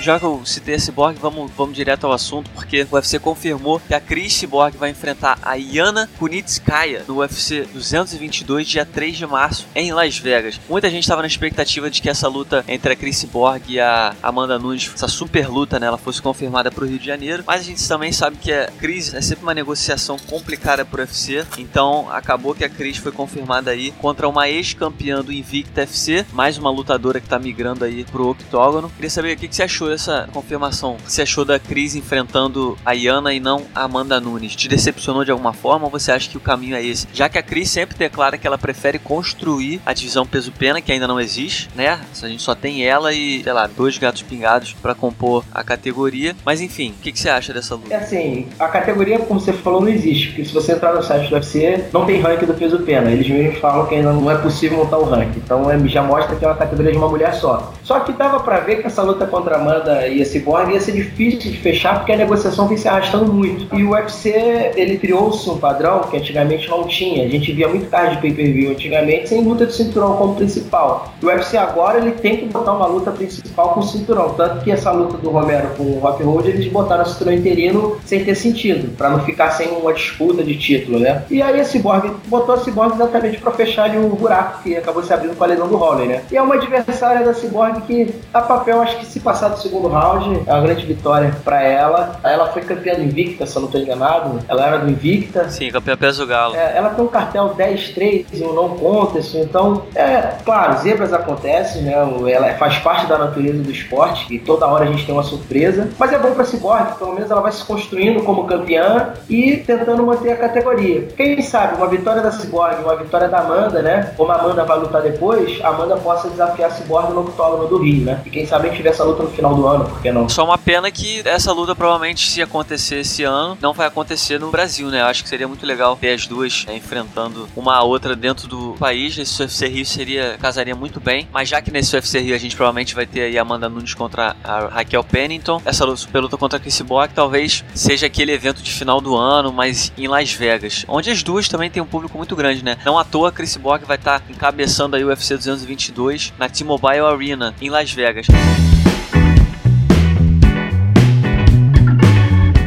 já 0.04 0.20
que 0.20 0.26
eu 0.26 0.44
citei 0.44 0.74
a 0.74 0.78
Cyborg, 0.78 1.18
vamos, 1.18 1.50
vamos 1.56 1.74
direto 1.74 2.06
ao 2.06 2.12
assunto, 2.12 2.50
porque 2.50 2.86
o 2.90 2.94
UFC 2.94 3.18
confirmou 3.18 3.80
que 3.80 3.94
a 3.94 4.00
Chris 4.00 4.34
Cyborg 4.34 4.76
vai 4.76 4.90
enfrentar 4.90 5.38
a 5.40 5.54
Yana 5.54 6.10
Kunitskaya 6.18 7.04
no 7.08 7.20
UFC 7.20 7.66
222, 7.72 8.68
dia 8.68 8.84
3 8.84 9.16
de 9.16 9.26
março, 9.26 9.66
em 9.74 9.94
Las 9.94 10.18
Vegas. 10.18 10.60
Muita 10.68 10.90
gente 10.90 11.04
estava 11.04 11.22
na 11.22 11.26
expectativa 11.26 11.90
de 11.90 12.02
que 12.02 12.10
essa 12.10 12.28
luta 12.28 12.62
entre 12.68 12.92
a 12.92 12.96
Chris 12.96 13.16
Cyborg 13.16 13.62
e 13.66 13.80
a 13.80 14.14
Amanda 14.22 14.58
Nunes, 14.58 14.90
essa 14.94 15.08
super 15.08 15.48
luta, 15.48 15.80
né, 15.80 15.86
ela 15.86 15.96
fosse 15.96 16.20
confirmada 16.20 16.70
para 16.70 16.84
o 16.84 16.86
Rio 16.86 16.98
de 16.98 17.06
Janeiro, 17.06 17.42
mas 17.46 17.62
a 17.62 17.64
gente 17.64 17.88
também 17.88 18.12
sabe 18.12 18.36
que 18.36 18.52
a 18.52 18.66
Chris 18.78 19.14
é 19.14 19.22
sempre 19.22 19.44
uma 19.44 19.54
negociação 19.54 20.18
complicada 20.18 20.84
para 20.84 20.98
o 20.98 21.00
UFC, 21.00 21.46
então 21.56 22.10
acabou 22.10 22.54
que 22.54 22.64
a 22.64 22.68
Chris 22.68 22.98
foi 22.98 23.10
confirmada 23.10 23.70
aí 23.70 23.90
contra 23.92 24.28
uma 24.28 24.50
ex-campeã 24.50 25.22
do 25.22 25.32
Invicta 25.32 25.80
FC, 25.80 26.26
mais 26.30 26.58
uma 26.58 26.70
lutadora 26.70 27.20
que 27.20 27.26
está 27.26 27.38
migrando 27.38 27.86
aí 27.86 28.04
pro 28.04 28.28
octógono. 28.28 28.90
Queria 28.90 29.08
saber 29.08 29.34
o 29.34 29.38
que, 29.38 29.48
que 29.48 29.56
você 29.56 29.62
achou 29.62 29.93
essa 29.94 30.28
confirmação, 30.32 30.96
você 31.04 31.22
achou 31.22 31.44
da 31.44 31.58
Cris 31.58 31.94
enfrentando 31.94 32.76
a 32.84 32.92
Yana 32.92 33.32
e 33.32 33.40
não 33.40 33.62
a 33.74 33.84
Amanda 33.84 34.20
Nunes? 34.20 34.56
Te 34.56 34.68
decepcionou 34.68 35.24
de 35.24 35.30
alguma 35.30 35.52
forma 35.52 35.86
ou 35.86 35.90
você 35.90 36.12
acha 36.12 36.28
que 36.28 36.36
o 36.36 36.40
caminho 36.40 36.76
é 36.76 36.84
esse? 36.84 37.06
Já 37.12 37.28
que 37.28 37.38
a 37.38 37.42
Cris 37.42 37.70
sempre 37.70 37.96
declara 37.96 38.36
que 38.38 38.46
ela 38.46 38.58
prefere 38.58 38.98
construir 38.98 39.80
a 39.84 39.92
divisão 39.92 40.26
peso-pena, 40.26 40.80
que 40.80 40.92
ainda 40.92 41.06
não 41.06 41.20
existe, 41.20 41.68
né? 41.74 42.00
A 42.22 42.28
gente 42.28 42.42
só 42.42 42.54
tem 42.54 42.84
ela 42.86 43.12
e, 43.12 43.42
sei 43.42 43.52
lá, 43.52 43.66
dois 43.66 43.98
gatos 43.98 44.22
pingados 44.22 44.72
para 44.72 44.94
compor 44.94 45.44
a 45.52 45.62
categoria. 45.62 46.34
Mas 46.44 46.60
enfim, 46.60 46.90
o 46.90 47.02
que, 47.02 47.12
que, 47.12 47.18
você 47.18 47.28
acha 47.28 47.52
dessa 47.52 47.74
luta? 47.74 47.92
É 47.92 47.96
assim, 47.96 48.48
a 48.58 48.68
categoria, 48.68 49.18
como 49.18 49.40
você 49.40 49.52
falou, 49.52 49.80
não 49.80 49.88
existe. 49.88 50.28
Porque 50.28 50.44
se 50.44 50.52
você 50.52 50.72
entrar 50.72 50.94
no 50.94 51.02
site 51.02 51.28
do 51.28 51.34
UFC, 51.34 51.84
não 51.92 52.06
tem 52.06 52.20
ranking 52.20 52.46
do 52.46 52.54
peso-pena. 52.54 53.10
Eles 53.10 53.28
mesmos 53.28 53.58
falam 53.58 53.86
que 53.86 53.94
ainda 53.94 54.12
não 54.12 54.30
é 54.30 54.36
possível 54.36 54.78
montar 54.78 54.98
o 54.98 55.04
ranking. 55.04 55.38
Então 55.38 55.70
é, 55.70 55.78
já 55.88 56.02
mostra 56.02 56.36
que 56.36 56.44
é 56.44 56.48
uma 56.48 56.56
categoria 56.56 56.92
de 56.92 56.98
uma 56.98 57.08
mulher 57.08 57.34
só. 57.34 57.72
Só 57.82 58.00
que 58.00 58.12
dava 58.12 58.40
para 58.40 58.60
ver 58.60 58.76
que 58.76 58.86
essa 58.86 59.02
luta 59.02 59.26
contra 59.26 59.56
a 59.56 59.60
Amanda 59.60 59.83
e 60.10 60.22
a 60.22 60.24
Cyborg 60.24 60.72
ia 60.72 60.80
ser 60.80 60.92
difícil 60.92 61.50
de 61.52 61.58
fechar 61.58 61.98
porque 61.98 62.12
a 62.12 62.16
negociação 62.16 62.68
vem 62.68 62.76
se 62.76 62.88
arrastando 62.88 63.32
muito. 63.32 63.74
E 63.74 63.82
o 63.82 63.90
UFC, 63.90 64.72
ele 64.76 64.98
criou-se 64.98 65.48
um 65.48 65.58
padrão 65.58 66.00
que 66.02 66.16
antigamente 66.16 66.68
não 66.68 66.84
tinha. 66.86 67.24
A 67.24 67.28
gente 67.28 67.52
via 67.52 67.68
muito 67.68 67.88
card 67.90 68.16
de 68.16 68.22
pay-per-view 68.22 68.70
antigamente 68.70 69.28
sem 69.28 69.42
luta 69.42 69.66
de 69.66 69.74
cinturão 69.74 70.16
como 70.16 70.34
principal. 70.34 71.14
E 71.20 71.24
o 71.24 71.28
UFC 71.28 71.56
agora, 71.56 71.98
ele 71.98 72.12
tem 72.12 72.36
que 72.36 72.46
botar 72.46 72.72
uma 72.72 72.86
luta 72.86 73.10
principal 73.10 73.74
com 73.74 73.80
o 73.80 73.82
cinturão. 73.82 74.34
Tanto 74.34 74.64
que 74.64 74.70
essa 74.70 74.90
luta 74.90 75.16
do 75.18 75.30
Romero 75.30 75.68
com 75.76 75.84
o 75.84 75.98
Rock 75.98 76.22
Road, 76.22 76.48
eles 76.48 76.66
botaram 76.70 77.02
o 77.02 77.06
cinturão 77.06 77.32
interino 77.32 77.96
sem 78.04 78.24
ter 78.24 78.34
sentido, 78.34 78.96
para 78.96 79.10
não 79.10 79.20
ficar 79.20 79.50
sem 79.50 79.68
uma 79.68 79.92
disputa 79.92 80.42
de 80.42 80.56
título, 80.56 80.98
né? 80.98 81.24
E 81.30 81.42
aí 81.42 81.60
a 81.60 81.64
Cyborg 81.64 82.10
botou 82.26 82.54
a 82.54 82.58
Cyborg 82.58 82.94
exatamente 82.94 83.38
para 83.38 83.52
fechar 83.52 83.84
ali 83.84 83.98
o 83.98 84.08
buraco 84.08 84.62
que 84.62 84.76
acabou 84.76 85.02
se 85.02 85.12
abrindo 85.12 85.36
com 85.36 85.44
a 85.44 85.46
lesão 85.46 85.68
do 85.68 85.76
Holler, 85.76 86.06
né? 86.06 86.22
E 86.30 86.36
é 86.36 86.42
uma 86.42 86.54
adversária 86.54 87.24
da 87.24 87.34
Cyborg 87.34 87.82
que, 87.82 88.14
a 88.32 88.40
papel, 88.40 88.80
acho 88.80 88.98
que 88.98 89.06
se 89.06 89.20
passar 89.20 89.48
do 89.48 89.58
segundo 89.74 89.88
round, 89.88 90.42
é 90.46 90.52
uma 90.52 90.62
grande 90.62 90.86
vitória 90.86 91.34
para 91.44 91.60
ela. 91.62 92.20
Ela 92.22 92.46
foi 92.52 92.62
campeã 92.62 92.94
do 92.94 93.02
Invicta, 93.02 93.44
se 93.44 93.56
eu 93.56 93.62
não 93.62 93.68
estou 93.68 93.80
enganado. 93.80 94.38
Ela 94.46 94.66
era 94.66 94.78
do 94.78 94.88
Invicta. 94.88 95.48
Sim, 95.50 95.70
campeã 95.70 95.96
peso 95.96 96.24
galo. 96.26 96.54
É, 96.54 96.76
ela 96.76 96.90
tem 96.90 97.04
um 97.04 97.08
cartel 97.08 97.54
10-3 97.56 98.26
e 98.32 98.42
um 98.44 98.52
não 98.52 98.70
contest, 98.76 99.34
então, 99.34 99.82
é 99.94 100.34
claro, 100.44 100.78
zebras 100.78 101.12
acontecem, 101.12 101.82
né? 101.82 101.92
Ela 101.92 102.54
faz 102.54 102.78
parte 102.78 103.06
da 103.06 103.18
natureza 103.18 103.62
do 103.62 103.70
esporte 103.70 104.32
e 104.32 104.38
toda 104.38 104.66
hora 104.66 104.84
a 104.84 104.86
gente 104.86 105.04
tem 105.04 105.14
uma 105.14 105.24
surpresa. 105.24 105.88
Mas 105.98 106.12
é 106.12 106.18
bom 106.18 106.32
para 106.32 106.44
Cyborg, 106.44 106.96
pelo 106.98 107.14
menos 107.14 107.30
ela 107.30 107.40
vai 107.40 107.52
se 107.52 107.64
construindo 107.64 108.22
como 108.22 108.44
campeã 108.44 109.14
e 109.28 109.56
tentando 109.56 110.04
manter 110.04 110.32
a 110.32 110.36
categoria. 110.36 111.08
Quem 111.16 111.42
sabe 111.42 111.76
uma 111.76 111.88
vitória 111.88 112.22
da 112.22 112.30
Cyborg, 112.30 112.82
uma 112.82 112.96
vitória 112.96 113.28
da 113.28 113.40
Amanda, 113.40 113.82
né? 113.82 114.12
Como 114.16 114.30
a 114.30 114.36
Amanda 114.36 114.64
vai 114.64 114.78
lutar 114.78 115.02
depois, 115.02 115.58
a 115.62 115.68
Amanda 115.68 115.96
possa 115.96 116.28
desafiar 116.28 116.70
a 116.70 116.72
Cyborg 116.72 117.12
no 117.12 117.22
octógono 117.22 117.66
do 117.66 117.78
Rio, 117.78 118.04
né? 118.04 118.20
E 118.24 118.30
quem 118.30 118.46
sabe 118.46 118.66
a 118.66 118.68
gente 118.68 118.76
tiver 118.76 118.90
essa 118.90 119.04
luta 119.04 119.22
no 119.22 119.30
final 119.30 119.53
do 119.54 119.66
ano, 119.66 119.84
por 119.84 120.00
que 120.00 120.12
não? 120.12 120.28
Só 120.28 120.44
uma 120.44 120.58
pena 120.58 120.90
que 120.90 121.22
essa 121.24 121.52
luta 121.52 121.74
provavelmente, 121.74 122.30
se 122.30 122.42
acontecer 122.42 123.00
esse 123.00 123.22
ano, 123.24 123.56
não 123.60 123.72
vai 123.72 123.86
acontecer 123.86 124.38
no 124.38 124.50
Brasil, 124.50 124.88
né? 124.88 125.00
Eu 125.00 125.06
acho 125.06 125.22
que 125.22 125.28
seria 125.28 125.48
muito 125.48 125.66
legal 125.66 125.96
ver 125.96 126.14
as 126.14 126.26
duas 126.26 126.64
né, 126.66 126.76
enfrentando 126.76 127.48
uma 127.56 127.74
a 127.74 127.82
outra 127.82 128.14
dentro 128.14 128.46
do 128.46 128.74
país. 128.78 129.16
Esse 129.18 129.42
UFC 129.42 129.68
Rio 129.68 129.86
seria, 129.86 130.36
casaria 130.40 130.74
muito 130.74 131.00
bem. 131.00 131.28
Mas 131.32 131.48
já 131.48 131.60
que 131.60 131.70
nesse 131.70 131.94
UFC 131.94 132.20
Rio 132.20 132.34
a 132.34 132.38
gente 132.38 132.56
provavelmente 132.56 132.94
vai 132.94 133.06
ter 133.06 133.22
aí 133.22 133.38
Amanda 133.38 133.68
Nunes 133.68 133.94
contra 133.94 134.36
a 134.42 134.66
Raquel 134.66 135.04
Pennington, 135.04 135.60
essa 135.64 135.84
luta, 135.84 136.20
luta 136.20 136.36
contra 136.36 136.58
a 136.58 136.60
Chris 136.60 136.80
Bock 136.80 137.14
talvez 137.14 137.64
seja 137.74 138.06
aquele 138.06 138.32
evento 138.32 138.62
de 138.62 138.70
final 138.70 139.00
do 139.00 139.16
ano, 139.16 139.52
mas 139.52 139.92
em 139.96 140.06
Las 140.06 140.32
Vegas, 140.32 140.84
onde 140.88 141.10
as 141.10 141.22
duas 141.22 141.48
também 141.48 141.70
têm 141.70 141.82
um 141.82 141.86
público 141.86 142.16
muito 142.16 142.36
grande, 142.36 142.64
né? 142.64 142.76
Não 142.84 142.98
à 142.98 143.04
toa 143.04 143.32
Chris 143.32 143.56
Bock 143.56 143.84
vai 143.84 143.96
estar 143.96 144.22
encabeçando 144.28 144.96
aí 144.96 145.04
o 145.04 145.08
UFC 145.08 145.36
222 145.36 146.32
na 146.38 146.48
T-Mobile 146.48 147.00
Arena 147.00 147.54
em 147.60 147.70
Las 147.70 147.90
Vegas. 147.92 148.26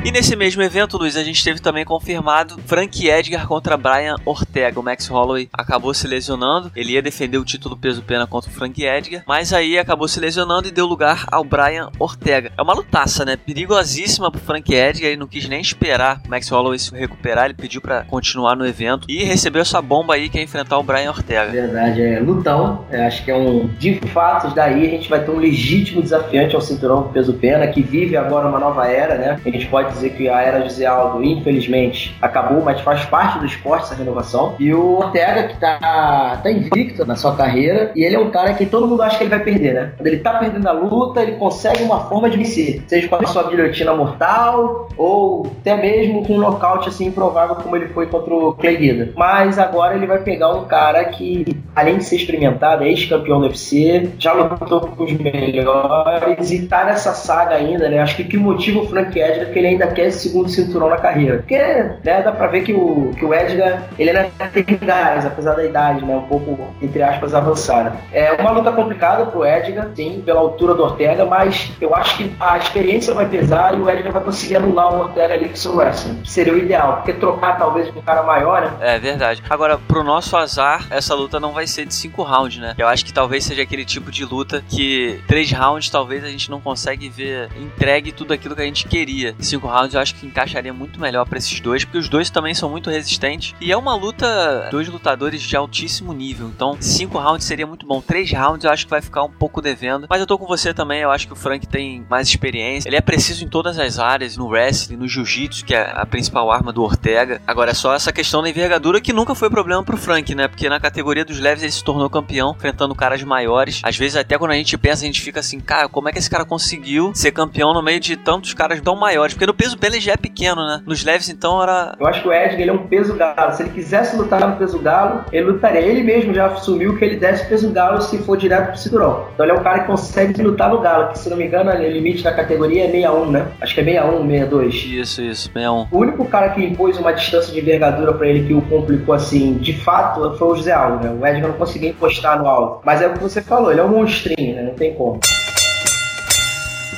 E 0.08 0.12
nesse 0.12 0.38
mesmo 0.38 0.64
evento, 0.64 0.98
Luiz, 0.98 1.18
a 1.18 1.24
gente 1.24 1.44
teve 1.44 1.60
também 1.60 1.84
confirmado 1.84 2.58
Frank 2.66 3.06
Edgar 3.06 3.46
contra 3.46 3.76
Brian 3.76 4.16
Ortega. 4.24 4.80
O 4.80 4.84
Max 4.84 5.06
Holloway 5.06 5.50
acabou 5.52 5.94
se 5.94 6.08
lesionando. 6.08 6.72
Ele 6.78 6.94
ia 6.94 7.02
defender 7.02 7.38
o 7.38 7.44
título 7.44 7.76
peso-pena 7.76 8.26
contra 8.26 8.50
o 8.50 8.54
Frank 8.54 8.82
Edgar, 8.82 9.24
mas 9.28 9.52
aí 9.52 9.78
acabou 9.78 10.08
se 10.08 10.18
lesionando 10.22 10.66
e 10.66 10.72
deu 10.72 10.86
lugar 10.86 11.26
ao 11.30 11.44
Brian 11.44 11.90
Ortega. 12.00 12.54
É 12.58 12.62
uma 12.62 12.74
lutaça, 12.74 13.26
né? 13.26 13.36
Perigosíssima 13.36 14.32
pro 14.32 14.40
Frank 14.40 14.74
Edgar. 14.74 15.10
Ele 15.10 15.20
não 15.20 15.28
quis 15.28 15.46
nem 15.50 15.60
esperar 15.60 16.22
o 16.26 16.30
Max 16.30 16.48
Holloway 16.48 16.80
se 16.80 16.96
recuperar. 16.96 17.44
Ele 17.44 17.56
pediu 17.56 17.82
para 17.82 18.06
continuar 18.06 18.56
no 18.56 18.66
evento 18.66 19.08
e 19.10 19.26
recebeu 19.26 19.62
essa 19.62 19.82
bomba 19.82 20.14
aí 20.14 20.30
que 20.30 20.40
é 20.40 20.42
enfrentar 20.42 20.78
o 20.78 20.84
Brian 20.84 21.10
Ortega. 21.10 21.52
Verdade, 21.52 22.02
é 22.02 22.22
lutão. 22.22 22.86
Eu 22.90 23.04
acho 23.04 23.26
que 23.26 23.30
é 23.30 23.36
um. 23.36 23.68
De 23.78 24.00
fatos, 24.14 24.54
daí 24.54 24.88
a 24.88 24.90
gente 24.90 25.10
vai 25.10 25.22
ter 25.22 25.32
um 25.32 25.38
legítimo 25.38 26.02
desafiante 26.02 26.56
ao 26.56 26.62
cinturão 26.62 27.10
peso-pena 27.10 27.68
que 27.68 27.82
vive 27.82 28.16
agora 28.16 28.48
uma 28.48 28.58
nova 28.58 28.88
era, 28.88 29.18
né? 29.18 29.42
A 29.46 29.50
gente 29.50 29.68
pode 29.68 29.97
dizer 29.98 30.12
que 30.12 30.30
a 30.30 30.42
era 30.42 30.62
José 30.62 30.86
Aldo, 30.86 31.24
infelizmente, 31.24 32.16
acabou, 32.22 32.64
mas 32.64 32.82
faz 32.82 33.06
parte 33.06 33.40
do 33.40 33.46
esporte 33.46 33.84
essa 33.84 33.96
renovação. 33.96 34.56
E 34.60 34.74
o 34.74 34.98
Ortega, 34.98 35.48
que 35.50 35.58
tá, 35.58 36.40
tá 36.42 36.52
invicto 36.52 37.06
na 37.06 37.16
sua 37.16 37.36
carreira, 37.36 37.92
e 37.96 38.04
ele 38.04 38.16
é 38.16 38.20
um 38.20 38.30
cara 38.30 38.54
que 38.54 38.66
todo 38.66 38.88
mundo 38.88 39.02
acha 39.02 39.18
que 39.18 39.24
ele 39.24 39.30
vai 39.30 39.40
perder, 39.40 39.74
né? 39.74 39.92
Quando 39.98 40.08
ele 40.08 40.18
tá 40.18 40.34
perdendo 40.36 40.68
a 40.68 40.72
luta, 40.72 41.22
ele 41.22 41.34
consegue 41.34 41.84
uma 41.84 42.02
forma 42.02 42.30
de 42.30 42.38
vencer. 42.38 42.84
Seja 42.88 43.08
com 43.08 43.16
a 43.16 43.28
sua 43.28 43.44
guilhotina 43.44 43.94
mortal, 43.94 44.90
ou 44.98 45.48
até 45.60 45.76
mesmo 45.76 46.26
com 46.26 46.34
um 46.34 46.40
nocaute 46.40 46.90
assim 46.90 47.08
improvável 47.08 47.56
como 47.56 47.76
ele 47.76 47.88
foi 47.90 48.08
contra 48.08 48.34
o 48.34 48.54
Clay 48.54 48.78
Guida. 48.78 49.14
Mas 49.16 49.60
agora 49.60 49.96
ele 49.96 50.06
vai 50.06 50.20
pegar 50.20 50.54
um 50.54 50.66
cara 50.66 51.04
que, 51.06 51.46
além 51.76 51.98
de 51.98 52.06
ser 52.06 52.18
experimentado, 52.18 52.84
é 52.84 52.90
ex-campeão 52.90 53.40
do 53.40 53.48
UFC, 53.48 54.12
já 54.18 54.34
lutou 54.34 54.82
com 54.82 55.04
os 55.04 55.12
melhores 55.14 56.52
e 56.52 56.68
tá 56.68 56.86
nessa 56.86 57.14
saga 57.14 57.56
ainda, 57.56 57.90
né? 57.90 58.00
Acho 58.00 58.16
que 58.16 58.24
o 58.24 58.28
que 58.28 58.38
motiva 58.38 58.80
o 58.80 58.88
Frank 58.88 59.18
Edgar 59.18 59.48
é 59.48 59.52
que 59.52 59.60
ele 59.60 59.68
ainda 59.68 59.87
ainda 59.88 59.96
quer 59.96 60.08
esse 60.08 60.28
segundo 60.28 60.50
cinturão 60.50 60.90
na 60.90 60.98
carreira. 60.98 61.38
Porque 61.38 61.58
né, 61.58 62.22
dá 62.22 62.32
pra 62.32 62.48
ver 62.48 62.62
que 62.62 62.74
o, 62.74 63.12
que 63.18 63.26
o 63.26 63.34
Edgar, 63.34 63.84
ele 63.98 64.10
ainda 64.10 64.32
tem 64.54 64.78
gás, 64.82 65.26
apesar 65.26 65.54
da 65.56 65.64
idade, 65.64 66.06
né, 66.06 66.16
um 66.16 66.24
pouco, 66.24 66.74
entre 66.82 67.02
aspas, 67.02 67.34
avançada. 67.34 67.96
É 68.12 68.34
uma 68.34 68.52
luta 68.52 68.72
complicada 68.72 69.26
pro 69.26 69.46
Edgar, 69.46 69.90
sim, 69.96 70.22
pela 70.26 70.40
altura 70.40 70.74
do 70.74 70.84
Ortega, 70.84 71.26
mas 71.26 71.72
eu 71.80 71.96
acho 71.96 72.18
que 72.18 72.36
a 72.40 72.58
experiência 72.58 73.14
vai 73.14 73.28
pesar 73.28 73.74
e 73.74 73.82
o 73.82 73.90
Edgar 73.90 74.14
vai 74.14 74.24
conseguir 74.24 74.58
anular 74.58 74.94
o 74.94 75.00
Ortega 75.02 75.34
ali 75.34 75.50
com 75.50 75.56
seu 75.56 75.76
wrestling. 75.76 76.22
Seria 76.26 76.54
o 76.54 76.58
ideal, 76.58 76.98
porque 76.98 77.14
trocar 77.14 77.58
talvez 77.58 77.90
com 77.90 78.00
um 78.00 78.04
cara 78.04 78.24
maior, 78.24 78.62
né? 78.62 78.72
É 78.80 79.00
verdade. 79.00 79.44
Agora, 79.50 79.78
pro 79.78 80.04
nosso 80.04 80.36
azar, 80.36 80.88
essa 80.90 81.16
luta 81.16 81.40
não 81.40 81.52
vai 81.52 81.68
ser 81.68 81.86
de 81.86 81.94
cinco 81.94 82.24
rounds, 82.24 82.58
né? 82.60 82.76
Eu 82.78 82.88
acho 82.88 83.06
que 83.06 83.14
talvez 83.14 83.44
seja 83.44 83.64
aquele 83.64 83.86
tipo 83.86 84.12
de 84.12 84.26
luta 84.26 84.64
que 84.68 85.22
três 85.28 85.52
rounds 85.52 85.90
talvez 85.90 86.24
a 86.24 86.28
gente 86.28 86.50
não 86.50 86.60
consegue 86.60 87.10
ver 87.10 87.50
entregue 87.58 88.12
tudo 88.12 88.34
aquilo 88.34 88.56
que 88.56 88.62
a 88.62 88.66
gente 88.66 88.88
queria. 88.88 89.36
Cinco 89.40 89.68
rounds 89.68 89.77
rounds 89.78 89.94
eu 89.94 90.02
acho 90.02 90.16
que 90.16 90.26
encaixaria 90.26 90.74
muito 90.74 91.00
melhor 91.00 91.26
para 91.26 91.38
esses 91.38 91.60
dois, 91.60 91.86
porque 91.86 91.98
os 91.98 92.10
dois 92.10 92.30
também 92.30 92.54
são 92.54 92.70
muito 92.70 92.90
resistentes. 92.90 93.54
E 93.62 93.72
é 93.72 93.78
uma 93.78 93.96
luta, 93.96 94.68
dois 94.72 94.88
lutadores 94.88 95.42
de 95.42 95.56
altíssimo 95.56 96.14
nível. 96.14 96.48
Então, 96.48 96.78
cinco 96.80 97.18
rounds 97.18 97.46
seria 97.46 97.68
muito 97.68 97.86
bom. 97.86 98.02
Três 98.02 98.32
rounds 98.32 98.66
eu 98.66 98.72
acho 98.72 98.86
que 98.86 98.90
vai 98.90 99.02
ficar 99.02 99.24
um 99.24 99.32
pouco 99.32 99.62
devendo. 99.62 100.08
Mas 100.10 100.20
eu 100.20 100.28
tô 100.28 100.38
com 100.38 100.46
você 100.46 100.74
também, 100.74 101.02
eu 101.02 101.12
acho 101.12 101.28
que 101.28 101.34
o 101.34 101.36
Frank 101.36 101.68
tem 101.68 102.06
mais 102.10 102.28
experiência. 102.28 102.90
Ele 102.90 102.96
é 102.96 103.02
preciso 103.02 103.44
em 103.44 103.48
todas 103.48 103.78
as 103.78 104.00
áreas, 104.00 104.38
no 104.38 104.48
wrestling, 104.48 104.98
no 104.98 105.08
jiu-jitsu, 105.08 105.66
que 105.66 105.76
é 105.76 105.92
a 105.94 106.06
principal 106.06 106.52
arma 106.52 106.72
do 106.72 106.84
Ortega. 106.84 107.42
Agora 107.46 107.72
é 107.72 107.74
só 107.74 107.94
essa 107.94 108.12
questão 108.12 108.42
da 108.42 108.50
envergadura 108.50 109.00
que 109.00 109.14
nunca 109.14 109.36
foi 109.36 109.50
problema 109.50 109.84
pro 109.84 109.98
Frank, 109.98 110.34
né? 110.34 110.48
Porque 110.48 110.70
na 110.70 110.80
categoria 110.80 111.24
dos 111.24 111.40
leves 111.40 111.64
ele 111.64 111.72
se 111.72 111.84
tornou 111.84 112.10
campeão, 112.10 112.56
enfrentando 112.56 112.96
caras 112.96 113.22
maiores. 113.24 113.82
Às 113.84 113.98
vezes, 113.98 114.16
até 114.16 114.38
quando 114.38 114.52
a 114.52 114.56
gente 114.56 114.78
pensa, 114.78 115.04
a 115.04 115.06
gente 115.06 115.22
fica 115.22 115.40
assim, 115.40 115.60
cara, 115.60 115.88
como 115.88 116.10
é 116.10 116.12
que 116.12 116.20
esse 116.20 116.30
cara 116.30 116.46
conseguiu 116.46 117.12
ser 117.14 117.32
campeão 117.32 117.74
no 117.74 117.82
meio 117.82 118.00
de 118.00 118.16
tantos 118.16 118.54
caras 118.54 118.82
tão 118.82 118.96
maiores? 118.96 119.34
Porque 119.34 119.46
no 119.46 119.54
peso 119.58 119.78
ele 119.88 120.00
já 120.00 120.14
é 120.14 120.18
pequeno, 120.18 120.66
né? 120.66 120.82
Nos 120.86 121.04
leves, 121.04 121.30
então, 121.30 121.62
era. 121.62 121.96
Eu 122.00 122.08
acho 122.08 122.22
que 122.22 122.28
o 122.28 122.34
Edgar 122.34 122.60
ele 122.60 122.70
é 122.70 122.74
um 122.74 122.88
peso 122.88 123.16
galo. 123.16 123.54
Se 123.54 123.64
ele 123.64 123.72
quisesse 123.72 124.16
lutar 124.16 124.40
no 124.48 124.56
peso 124.58 124.80
galo, 124.80 125.24
ele 125.32 125.46
lutaria. 125.46 125.82
Ele 125.82 126.04
mesmo 126.04 126.34
já 126.34 126.48
assumiu 126.48 126.98
que 126.98 127.04
ele 127.04 127.18
desce 127.18 127.48
peso 127.48 127.70
galo 127.72 128.02
se 128.02 128.18
for 128.20 128.38
direto 128.38 128.68
pro 128.68 128.78
cinturão. 128.78 129.28
Então 129.34 129.46
ele 129.46 129.56
é 129.56 129.60
um 129.60 129.64
cara 129.64 129.80
que 129.80 129.88
consegue 129.88 130.42
lutar 130.42 130.70
no 130.70 130.80
galo, 130.80 131.10
que 131.10 131.20
se 131.20 131.30
não 131.30 131.38
me 131.38 131.46
engano, 131.46 131.72
o 131.72 131.76
limite 131.76 132.24
da 132.24 132.34
categoria 132.34 132.84
é 132.84 132.92
61, 132.92 133.32
né? 133.32 133.48
Acho 133.62 133.74
que 133.74 133.82
é 133.82 133.84
61, 133.84 134.28
62. 134.28 134.76
Isso, 134.76 135.22
isso, 135.22 135.52
61. 135.54 135.88
O 135.92 135.98
único 135.98 136.26
cara 136.26 136.50
que 136.50 136.64
impôs 136.64 136.98
uma 136.98 137.14
distância 137.14 137.54
de 137.54 137.60
envergadura 137.60 138.14
para 138.14 138.28
ele 138.28 138.46
que 138.46 138.54
o 138.54 138.62
complicou 138.62 139.16
assim, 139.16 139.54
de 139.56 139.74
fato, 139.74 140.36
foi 140.38 140.48
o 140.48 140.56
José 140.56 140.74
Aldo, 140.74 141.04
né? 141.04 141.18
O 141.20 141.26
Edgar 141.26 141.50
não 141.50 141.58
conseguia 141.58 141.90
encostar 141.90 142.38
no 142.38 142.48
alto. 142.48 142.82
Mas 142.86 143.02
é 143.02 143.08
o 143.08 143.14
que 143.14 143.20
você 143.20 143.42
falou, 143.42 143.72
ele 143.72 143.80
é 143.80 143.84
um 143.84 143.90
monstrinho, 143.90 144.56
né? 144.56 144.64
Não 144.64 144.74
tem 144.74 144.94
como. 144.94 145.20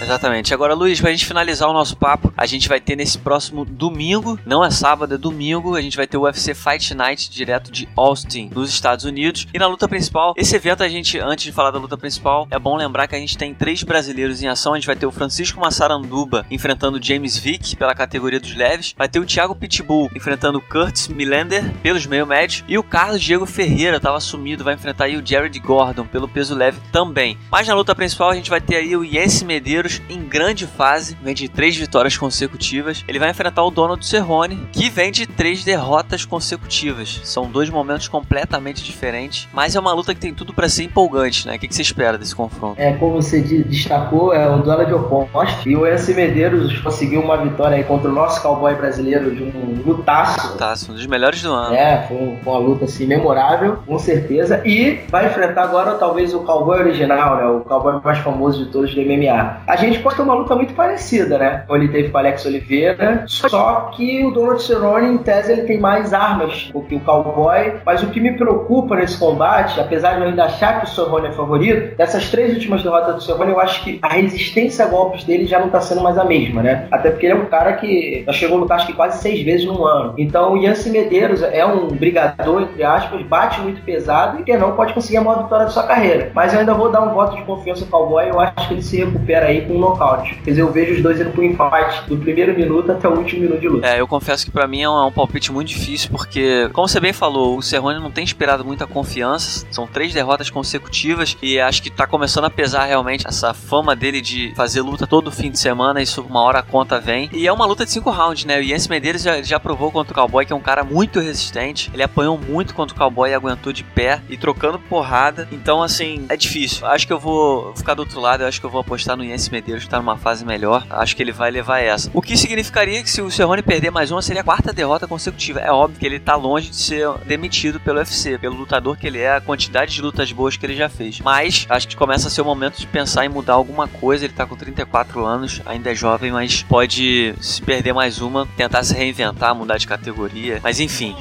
Exatamente. 0.02 0.54
Agora, 0.54 0.74
Luiz, 0.74 1.00
pra 1.00 1.12
gente 1.12 1.26
finalizar 1.26 1.70
o 1.70 1.74
nosso 1.74 1.96
papo, 1.98 2.34
a 2.36 2.46
gente 2.46 2.70
vai 2.70 2.80
ter 2.80 2.96
nesse 2.96 3.18
próximo 3.18 3.66
domingo, 3.66 4.40
não 4.46 4.64
é 4.64 4.72
sábado, 4.72 5.16
é 5.16 5.18
domingo, 5.18 5.76
a 5.76 5.82
gente 5.82 5.98
vai 5.98 6.08
ter 6.08 6.18
o 6.18 6.22
UFC 6.22 6.54
Fight 6.54 6.94
Night 6.94 7.30
direto 7.30 7.72
de 7.72 7.88
Austin, 7.96 8.50
nos 8.54 8.70
Estados 8.70 9.06
Unidos. 9.06 9.48
E 9.54 9.60
na 9.60 9.68
luta 9.68 9.88
principal, 9.88 10.34
esse 10.38 10.56
evento 10.56 10.84
a 10.84 10.90
gente, 10.90 11.20
antes 11.20 11.46
de 11.46 11.52
falar 11.52 11.72
da 11.72 11.80
luta 11.80 11.98
principal, 11.98 12.48
é 12.50 12.58
bom 12.58 12.76
lembrar 12.76 13.08
que 13.08 13.16
a 13.16 13.20
gente 13.20 13.38
tem 13.38 13.54
três 13.54 13.84
brasileiros 13.84 14.42
em 14.42 14.48
ação. 14.48 14.74
A 14.74 14.78
gente 14.78 14.88
vai 14.88 14.96
ter 14.96 15.06
o 15.06 15.12
Francisco 15.12 15.60
Massaranduba 15.60 16.46
enfrentando 16.50 17.02
James 17.02 17.38
Vick 17.38 17.76
pela 17.76 17.94
categoria 17.94 18.40
dos 18.40 18.56
leves, 18.56 18.94
vai 18.98 19.08
ter 19.08 19.20
o 19.20 19.26
Thiago 19.26 19.56
Pitbull 19.56 20.10
enfrentando 20.16 20.62
Curtis 20.62 21.08
Millender 21.08 21.64
pelos 21.82 22.06
meio 22.06 22.26
médio 22.26 22.64
e 22.68 22.78
o 22.78 22.84
Carlos 22.84 23.22
Diego 23.22 23.46
Ferreira 23.46 24.00
tava 24.00 24.20
sumido, 24.20 24.64
vai 24.64 24.76
enfrentar 24.76 25.06
aí 25.06 25.18
o 25.18 25.26
Jared 25.26 25.58
Gordon 25.60 26.06
pelo 26.06 26.28
peso 26.28 26.56
leve 26.56 26.80
também. 26.92 27.38
Mas 27.52 27.68
na 27.68 27.76
luta 27.76 27.96
principal 27.96 28.30
a 28.30 28.36
gente 28.36 28.50
vai 28.50 28.62
ter 28.62 28.78
aí 28.78 28.96
o 28.96 29.06
Jesse 29.06 29.44
Medeiros 29.44 29.89
em 30.10 30.22
grande 30.22 30.68
fase, 30.68 31.18
vem 31.22 31.34
de 31.34 31.48
três 31.48 31.76
vitórias 31.76 32.18
consecutivas. 32.18 33.04
Ele 33.08 33.20
vai 33.20 33.30
enfrentar 33.30 33.64
o 33.64 33.72
Donald 33.72 34.06
Cerrone, 34.06 34.68
que 34.72 34.90
vem 34.90 35.12
de 35.12 35.26
três 35.26 35.64
derrotas 35.64 36.26
consecutivas. 36.26 37.22
São 37.24 37.50
dois 37.50 37.70
momentos 37.70 38.08
completamente 38.08 38.84
diferentes, 38.84 39.48
mas 39.54 39.76
é 39.76 39.80
uma 39.80 39.94
luta 39.94 40.14
que 40.14 40.20
tem 40.20 40.34
tudo 40.34 40.54
para 40.54 40.70
ser 40.70 40.84
empolgante, 40.84 41.48
né? 41.48 41.56
O 41.56 41.60
que, 41.60 41.74
você 41.74 41.82
espera 41.82 42.18
desse 42.18 42.36
confronto? 42.36 42.80
É, 42.80 42.94
como 42.94 43.22
você 43.22 43.42
destacou, 43.42 44.34
é 44.34 44.48
o 44.50 44.60
duelo 44.60 44.86
de 44.86 44.94
oposto. 44.94 45.68
E 45.68 45.76
o 45.76 45.88
Ense 45.88 46.14
Medeiros 46.14 46.78
conseguiu 46.80 47.22
uma 47.22 47.38
vitória 47.38 47.78
aí 47.78 47.84
contra 47.84 48.10
o 48.10 48.14
nosso 48.14 48.42
cowboy 48.42 48.76
brasileiro 48.76 49.34
de 49.34 49.44
um 49.44 49.82
lutaço. 49.86 50.54
Lutaço, 50.54 50.92
um 50.92 50.96
dos 50.96 51.06
melhores 51.06 51.42
do 51.42 51.54
ano. 51.54 51.76
É, 51.76 52.06
foi, 52.08 52.38
uma 52.46 52.58
luta 52.58 52.86
assim 52.86 53.06
memorável, 53.06 53.80
com 53.86 53.98
certeza. 53.98 54.62
E 54.66 55.02
vai 55.10 55.28
enfrentar 55.28 55.64
agora 55.64 55.96
talvez 55.96 56.34
o 56.34 56.42
cowboy 56.42 56.80
original, 56.80 57.38
né? 57.38 57.46
O 57.46 57.62
cowboy 57.62 58.00
mais 58.04 58.20
famoso 58.20 58.66
de 58.66 58.72
todos 58.72 58.94
do 58.94 59.02
MMA. 59.02 59.62
A 59.68 59.76
gente 59.80 60.00
pode 60.00 60.16
ter 60.16 60.22
uma 60.22 60.34
luta 60.34 60.56
muito 60.56 60.74
parecida, 60.74 61.38
né? 61.38 61.64
Como 61.68 61.82
ele 61.82 61.92
teve 61.92 62.10
com 62.10 62.18
Alex 62.18 62.46
Oliveira, 62.46 63.24
só 63.28 63.92
que 63.96 64.26
o 64.26 64.32
Donald 64.32 64.62
Cerrone, 64.62 65.14
em 65.14 65.18
tese, 65.18 65.52
ele 65.52 65.64
tem 65.64 65.80
mais 65.80 66.14
armas 66.14 66.70
do 66.74 66.82
que 66.82 66.96
o 66.96 67.00
Cowboy, 67.00 67.74
mas 67.86 68.02
o 68.04 68.08
que 68.08 68.20
me 68.20 68.36
preocupa 68.36 68.96
nesse 68.96 69.18
combate, 69.18 69.80
apesar 69.80 70.16
de 70.16 70.22
eu 70.22 70.30
ainda 70.30 70.46
achar 70.46 70.80
que 70.80 70.88
o 70.88 70.90
Cerrone 70.90 71.28
é 71.28 71.32
favorito, 71.32 71.96
dessas 71.96 72.30
três 72.30 72.54
últimas 72.54 72.82
derrotas 72.82 73.16
do 73.16 73.22
Cerrone, 73.22 73.52
eu 73.52 73.60
acho 73.60 73.84
que 73.84 74.00
a 74.02 74.14
resistência 74.14 74.86
a 74.86 74.88
golpes 74.88 75.24
dele 75.24 75.46
já 75.46 75.60
não 75.60 75.70
tá 75.70 75.82
sendo 75.82 76.02
mais 76.02 76.18
a 76.18 76.24
mesma, 76.24 76.64
né? 76.64 76.88
Até 76.92 77.12
porque 77.12 77.26
ele 77.26 77.34
é 77.34 77.38
um 77.38 77.46
cara 77.46 77.74
que 77.74 78.24
já 78.26 78.34
chegou 78.34 78.58
a 78.58 78.62
lutar 78.62 78.80
acho 78.80 78.88
que 78.88 78.94
quase 78.94 79.22
seis 79.22 79.44
vezes 79.44 79.66
num 79.66 79.86
ano. 79.86 80.14
Então 80.18 80.54
o 80.54 80.58
Yancy 80.58 80.90
Medeiros 80.90 81.44
é 81.44 81.66
um 81.66 81.88
brigador, 81.88 82.64
entre 82.64 82.84
aspas, 82.84 83.22
bate 83.24 83.60
muito 83.62 83.82
pesado 83.82 84.40
e 84.40 84.44
que 84.44 84.58
não 84.58 84.76
pode 84.76 84.94
conseguir 84.94 85.18
a 85.18 85.22
maior 85.22 85.44
vitória 85.44 85.66
da 85.66 85.72
sua 85.72 85.84
carreira. 85.84 86.32
Mas 86.34 86.54
eu 86.54 86.60
ainda 86.60 86.74
vou 86.74 86.90
dar 86.90 87.02
um 87.02 87.14
voto 87.14 87.36
de 87.36 87.44
confiança 87.44 87.84
ao 87.84 87.90
Cowboy, 87.90 88.30
eu 88.30 88.40
acho 88.40 88.68
que 88.68 88.74
ele 88.74 88.82
se 88.82 88.98
recupera 89.04 89.48
aí 89.48 89.62
com 89.70 89.76
um 89.76 89.80
nocaute. 89.80 90.36
Quer 90.44 90.50
dizer, 90.50 90.62
eu 90.62 90.72
vejo 90.72 90.96
os 90.96 91.04
dois 91.04 91.22
indo 91.22 91.30
pro 91.30 91.44
empate 91.44 92.10
do 92.10 92.18
primeiro 92.18 92.56
minuto 92.56 92.92
até 92.92 93.08
o 93.08 93.12
último 93.12 93.44
minuto 93.44 93.62
de 93.62 93.70
luta. 93.70 93.88
É, 93.88 94.02
eu 94.02 94.08
confesso 94.08 94.44
que 94.44 94.52
para 94.52 94.68
mim 94.68 94.82
é 94.82 94.90
um, 94.90 94.98
é 94.98 95.06
um, 95.06 95.12
palpite 95.12 95.52
muito 95.52 95.68
difícil, 95.68 96.10
porque, 96.10 96.68
como 96.74 96.88
você 96.88 97.00
bem 97.00 97.14
falou, 97.14 97.58
o 97.58 97.62
Cerrone 97.62 98.00
não 98.00 98.10
tem 98.10 98.24
esperado 98.24 98.66
muita 98.66 98.88
confiança. 98.88 99.68
São 99.70 99.86
três 99.86 100.12
derrotas 100.12 100.50
consecutivas 100.50 101.38
e 101.42 101.60
acho 101.60 101.84
que 101.84 101.92
tá 101.92 102.08
começando 102.08 102.46
a 102.46 102.50
pesar 102.50 102.86
realmente 102.86 103.28
essa 103.28 103.54
fama 103.54 103.96
dele 103.96 104.22
de 104.22 104.52
fazer 104.56 104.82
luta 104.82 105.06
todo 105.06 105.32
fim 105.32 105.52
de 105.52 105.60
semana. 105.60 106.02
Isso 106.02 106.26
uma 106.28 106.42
hora 106.42 106.60
a 106.60 106.64
conta 106.64 107.00
vem. 107.00 107.30
E 107.32 107.46
é 107.48 107.54
uma 107.54 107.66
luta 107.66 107.86
de 107.86 107.92
cinco 107.92 108.10
rounds, 108.10 108.46
né? 108.46 108.60
O 108.60 108.64
Jens 108.64 108.88
Medeiros 108.88 109.22
já, 109.22 109.42
já 109.42 109.60
provou 109.60 109.92
contra 109.92 110.14
o 110.14 110.16
Cowboy 110.16 110.46
que 110.46 110.54
é 110.54 110.56
um 110.56 110.62
cara 110.62 110.84
muito 110.84 111.20
resistente. 111.20 111.92
Ele 111.94 112.02
apanhou 112.02 112.38
muito 112.38 112.74
contra 112.74 112.96
o 112.96 112.98
Cowboy 112.98 113.30
e 113.30 113.34
aguentou 113.34 113.72
de 113.72 113.84
pé 113.84 114.22
e 114.28 114.36
trocando 114.36 114.80
porrada. 114.80 115.48
Então, 115.52 115.84
assim, 115.84 116.26
é 116.28 116.36
difícil. 116.36 116.88
Acho 116.88 117.06
que 117.06 117.14
eu 117.14 117.20
vou 117.20 117.76
ficar 117.76 117.94
do 117.94 118.00
outro 118.00 118.20
lado. 118.20 118.44
Eu 118.44 118.48
acho 118.48 118.60
que 118.60 118.66
eu 118.66 118.70
vou 118.70 118.82
apostar 118.82 119.16
no 119.16 119.24
Jens 119.24 119.48
Medeiros 119.50 119.59
Medeiros 119.60 119.88
tá 119.88 119.98
numa 119.98 120.18
fase 120.18 120.46
melhor. 120.46 120.86
Acho 120.90 121.16
que 121.16 121.22
ele 121.22 121.32
vai 121.32 121.52
levar 121.52 121.80
essa. 121.80 122.10
O 122.14 122.22
que 122.22 122.38
significaria 122.38 123.04
que 123.04 123.10
se 123.10 123.22
o 123.22 123.30
Cerrone 123.30 123.62
perder 123.62 123.92
mais 123.92 124.10
uma, 124.10 124.22
seria 124.22 124.42
a 124.42 124.44
quarta 124.44 124.72
derrota 124.72 125.06
consecutiva. 125.06 125.60
É 125.60 125.72
óbvio 125.72 126.00
que 126.00 126.06
ele 126.06 126.20
tá 126.20 126.36
longe 126.36 126.70
de 126.70 126.76
ser 126.78 127.10
demitido 127.26 127.80
pelo 127.80 128.00
UFC, 128.00 128.38
pelo 128.38 128.56
lutador 128.56 128.98
que 128.98 129.06
ele 129.06 129.20
é, 129.20 129.36
a 129.36 129.42
quantidade 129.42 129.94
de 129.94 130.02
lutas 130.02 130.32
boas 130.32 130.56
que 130.56 130.66
ele 130.66 130.76
já 130.76 130.88
fez. 130.88 131.20
Mas 131.20 131.66
acho 131.70 131.88
que 131.88 131.96
começa 131.96 132.28
a 132.28 132.32
ser 132.32 132.42
o 132.42 132.46
momento 132.46 132.80
de 132.80 132.88
pensar 132.88 133.26
em 133.26 133.30
mudar 133.30 133.54
alguma 133.54 133.88
coisa. 133.88 134.26
Ele 134.26 134.34
tá 134.34 134.46
com 134.46 134.56
34 134.56 135.26
anos, 135.26 135.62
ainda 135.66 135.92
é 135.92 135.96
jovem, 135.96 136.32
mas 136.32 136.64
pode 136.64 137.36
se 137.42 137.62
perder 137.62 137.94
mais 137.94 138.22
uma, 138.22 138.48
tentar 138.56 138.84
se 138.84 138.94
reinventar, 138.94 139.54
mudar 139.54 139.78
de 139.78 139.88
categoria. 139.88 140.60
Mas 140.64 140.80
enfim. 140.80 141.16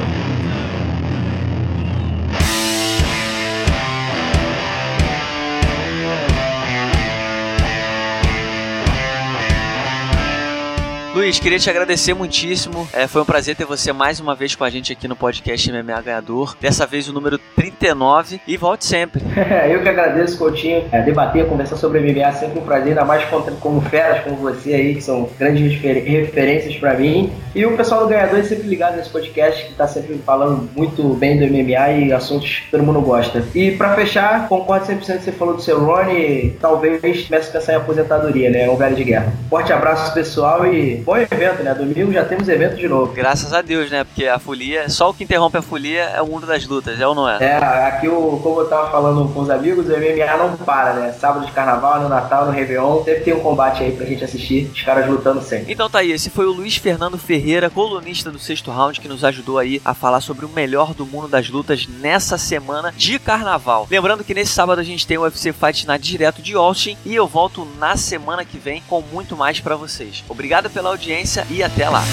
Luiz, 11.29 11.39
queria 11.39 11.59
te 11.59 11.69
agradecer 11.69 12.15
muitíssimo. 12.15 12.89
É, 12.91 13.07
foi 13.07 13.21
um 13.21 13.25
prazer 13.27 13.55
ter 13.55 13.67
você 13.67 13.93
mais 13.93 14.19
uma 14.19 14.35
vez 14.35 14.55
com 14.55 14.65
a 14.65 14.71
gente 14.71 14.95
aqui 14.95 15.07
no 15.07 15.15
podcast 15.15 15.71
MMA 15.71 16.01
Ganhador. 16.01 16.57
Dessa 16.59 16.87
vez 16.87 17.07
o 17.07 17.13
número 17.13 17.37
39 17.55 18.41
e 18.49 18.57
volte 18.57 18.87
sempre. 18.87 19.23
Eu 19.71 19.83
que 19.83 19.89
agradeço, 19.91 20.39
Coutinho. 20.39 20.87
É, 20.91 21.03
debater, 21.03 21.47
conversar 21.47 21.77
sobre 21.77 22.01
MMA 22.01 22.27
é 22.27 22.33
sempre 22.33 22.59
um 22.59 22.63
prazer, 22.63 22.89
ainda 22.89 23.05
mais 23.05 23.23
como 23.61 23.83
feras 23.83 24.25
como 24.25 24.37
você 24.37 24.73
aí, 24.73 24.95
que 24.95 25.03
são 25.03 25.29
grandes 25.39 25.71
refer 25.71 26.03
referências 26.03 26.75
para 26.77 26.95
mim. 26.95 27.31
E 27.55 27.67
o 27.67 27.77
pessoal 27.77 28.05
do 28.05 28.09
Ganhador 28.09 28.39
é 28.39 28.45
sempre 28.45 28.67
ligado 28.67 28.97
nesse 28.97 29.11
podcast, 29.11 29.67
que 29.67 29.75
tá 29.75 29.87
sempre 29.87 30.17
falando 30.25 30.67
muito 30.75 31.03
bem 31.13 31.39
do 31.39 31.47
MMA 31.47 31.91
e 31.91 32.13
assuntos 32.13 32.61
que 32.61 32.71
todo 32.71 32.83
mundo 32.83 33.03
gosta. 33.03 33.45
E 33.55 33.73
para 33.73 33.95
fechar, 33.95 34.49
concordo 34.49 34.87
100% 34.87 34.99
que 34.99 35.25
você 35.25 35.33
falou 35.33 35.57
do 35.57 35.61
seu 35.61 35.79
Ronnie, 35.79 36.57
talvez 36.59 37.27
comece 37.27 37.51
a 37.51 37.53
pensar 37.53 37.73
em 37.75 37.77
aposentadoria, 37.77 38.49
né? 38.49 38.65
É 38.65 38.71
um 38.71 38.77
velho 38.77 38.97
de 38.97 39.05
guerra. 39.05 39.31
Forte 39.51 39.75
abraço 39.75 40.15
pessoal 40.15 40.65
e 40.73 40.97
bom 40.97 41.18
evento, 41.21 41.63
né? 41.63 41.75
Domingo 41.75 42.13
já 42.13 42.25
temos 42.25 42.49
evento 42.49 42.77
de 42.77 42.89
novo. 42.89 43.13
Graças 43.13 43.53
a 43.53 43.63
Deus, 43.63 43.91
né? 43.91 44.05
Porque 44.05 44.27
a 44.27 44.39
folia, 44.39 44.89
só 44.89 45.11
o 45.11 45.15
que 45.15 45.25
interrompe 45.25 45.59
a 45.59 45.63
folia 45.63 46.03
é 46.05 46.23
o 46.23 46.27
mundo 46.27 46.47
das 46.47 46.67
lutas, 46.67 47.01
é 47.01 47.07
ou 47.07 47.15
não 47.15 47.29
é? 47.29 47.39
É, 47.43 47.57
aqui, 47.87 48.09
o, 48.09 48.41
como 48.43 48.61
eu 48.61 48.69
tava 48.69 48.91
falando 48.91 49.33
com 49.33 49.41
os 49.41 49.51
amigos, 49.51 49.87
o 49.87 49.91
MMA 49.91 50.37
não 50.37 50.57
para, 50.57 50.95
né? 50.95 51.13
Sábado 51.13 51.47
de 51.47 51.53
carnaval, 51.53 52.01
no 52.01 52.09
Natal, 52.09 52.47
no 52.47 52.53
Réveillon, 52.53 53.05
sempre 53.05 53.25
tem 53.25 53.35
um 53.35 53.41
combate 53.41 53.83
aí 53.83 53.93
pra 53.93 54.07
gente 54.07 54.25
assistir, 54.25 54.71
os 54.73 54.83
caras 54.83 55.09
lutando 55.09 55.43
sempre. 55.43 55.73
Então 55.73 55.89
tá 55.89 56.01
aí, 56.01 56.13
esse 56.13 56.31
foi 56.31 56.47
o 56.47 56.53
Luiz 56.53 56.77
Fernando 56.77 57.19
Ferreira, 57.19 57.71
colunista 57.71 58.31
do 58.31 58.39
Sexto 58.39 58.71
Round, 58.71 59.01
que 59.01 59.09
nos 59.09 59.25
ajudou 59.25 59.59
aí 59.59 59.81
a 59.85 59.95
falar 59.95 60.21
sobre 60.21 60.45
o 60.45 60.49
melhor 60.49 60.95
do 60.95 61.07
mundo 61.07 61.29
das 61.29 61.49
lutas 61.49 61.87
nessa 61.87 62.39
semana 62.39 62.93
de 62.97 63.19
carnaval. 63.19 63.87
Lembrando 63.91 64.25
que 64.25 64.35
nesse 64.35 64.53
sábado 64.53 64.81
a 64.81 64.85
gente 64.85 65.07
tem 65.07 65.19
o 65.19 65.23
UFC 65.23 65.53
Fight 65.53 65.87
na 65.87 65.97
direto 65.97 66.43
de 66.43 66.55
Austin 66.55 66.97
e 67.05 67.15
eu 67.15 67.27
volto 67.27 67.67
na 67.79 67.97
semana 67.97 68.45
que 68.45 68.59
vem 68.59 68.83
com 68.89 69.01
muito 69.01 69.37
mais 69.37 69.61
para 69.61 69.77
vocês. 69.77 70.25
Obrigado 70.29 70.71
pela 70.71 70.91
audiência 71.09 71.47
e 71.51 71.63
até 71.63 71.89
lá. 71.89 72.05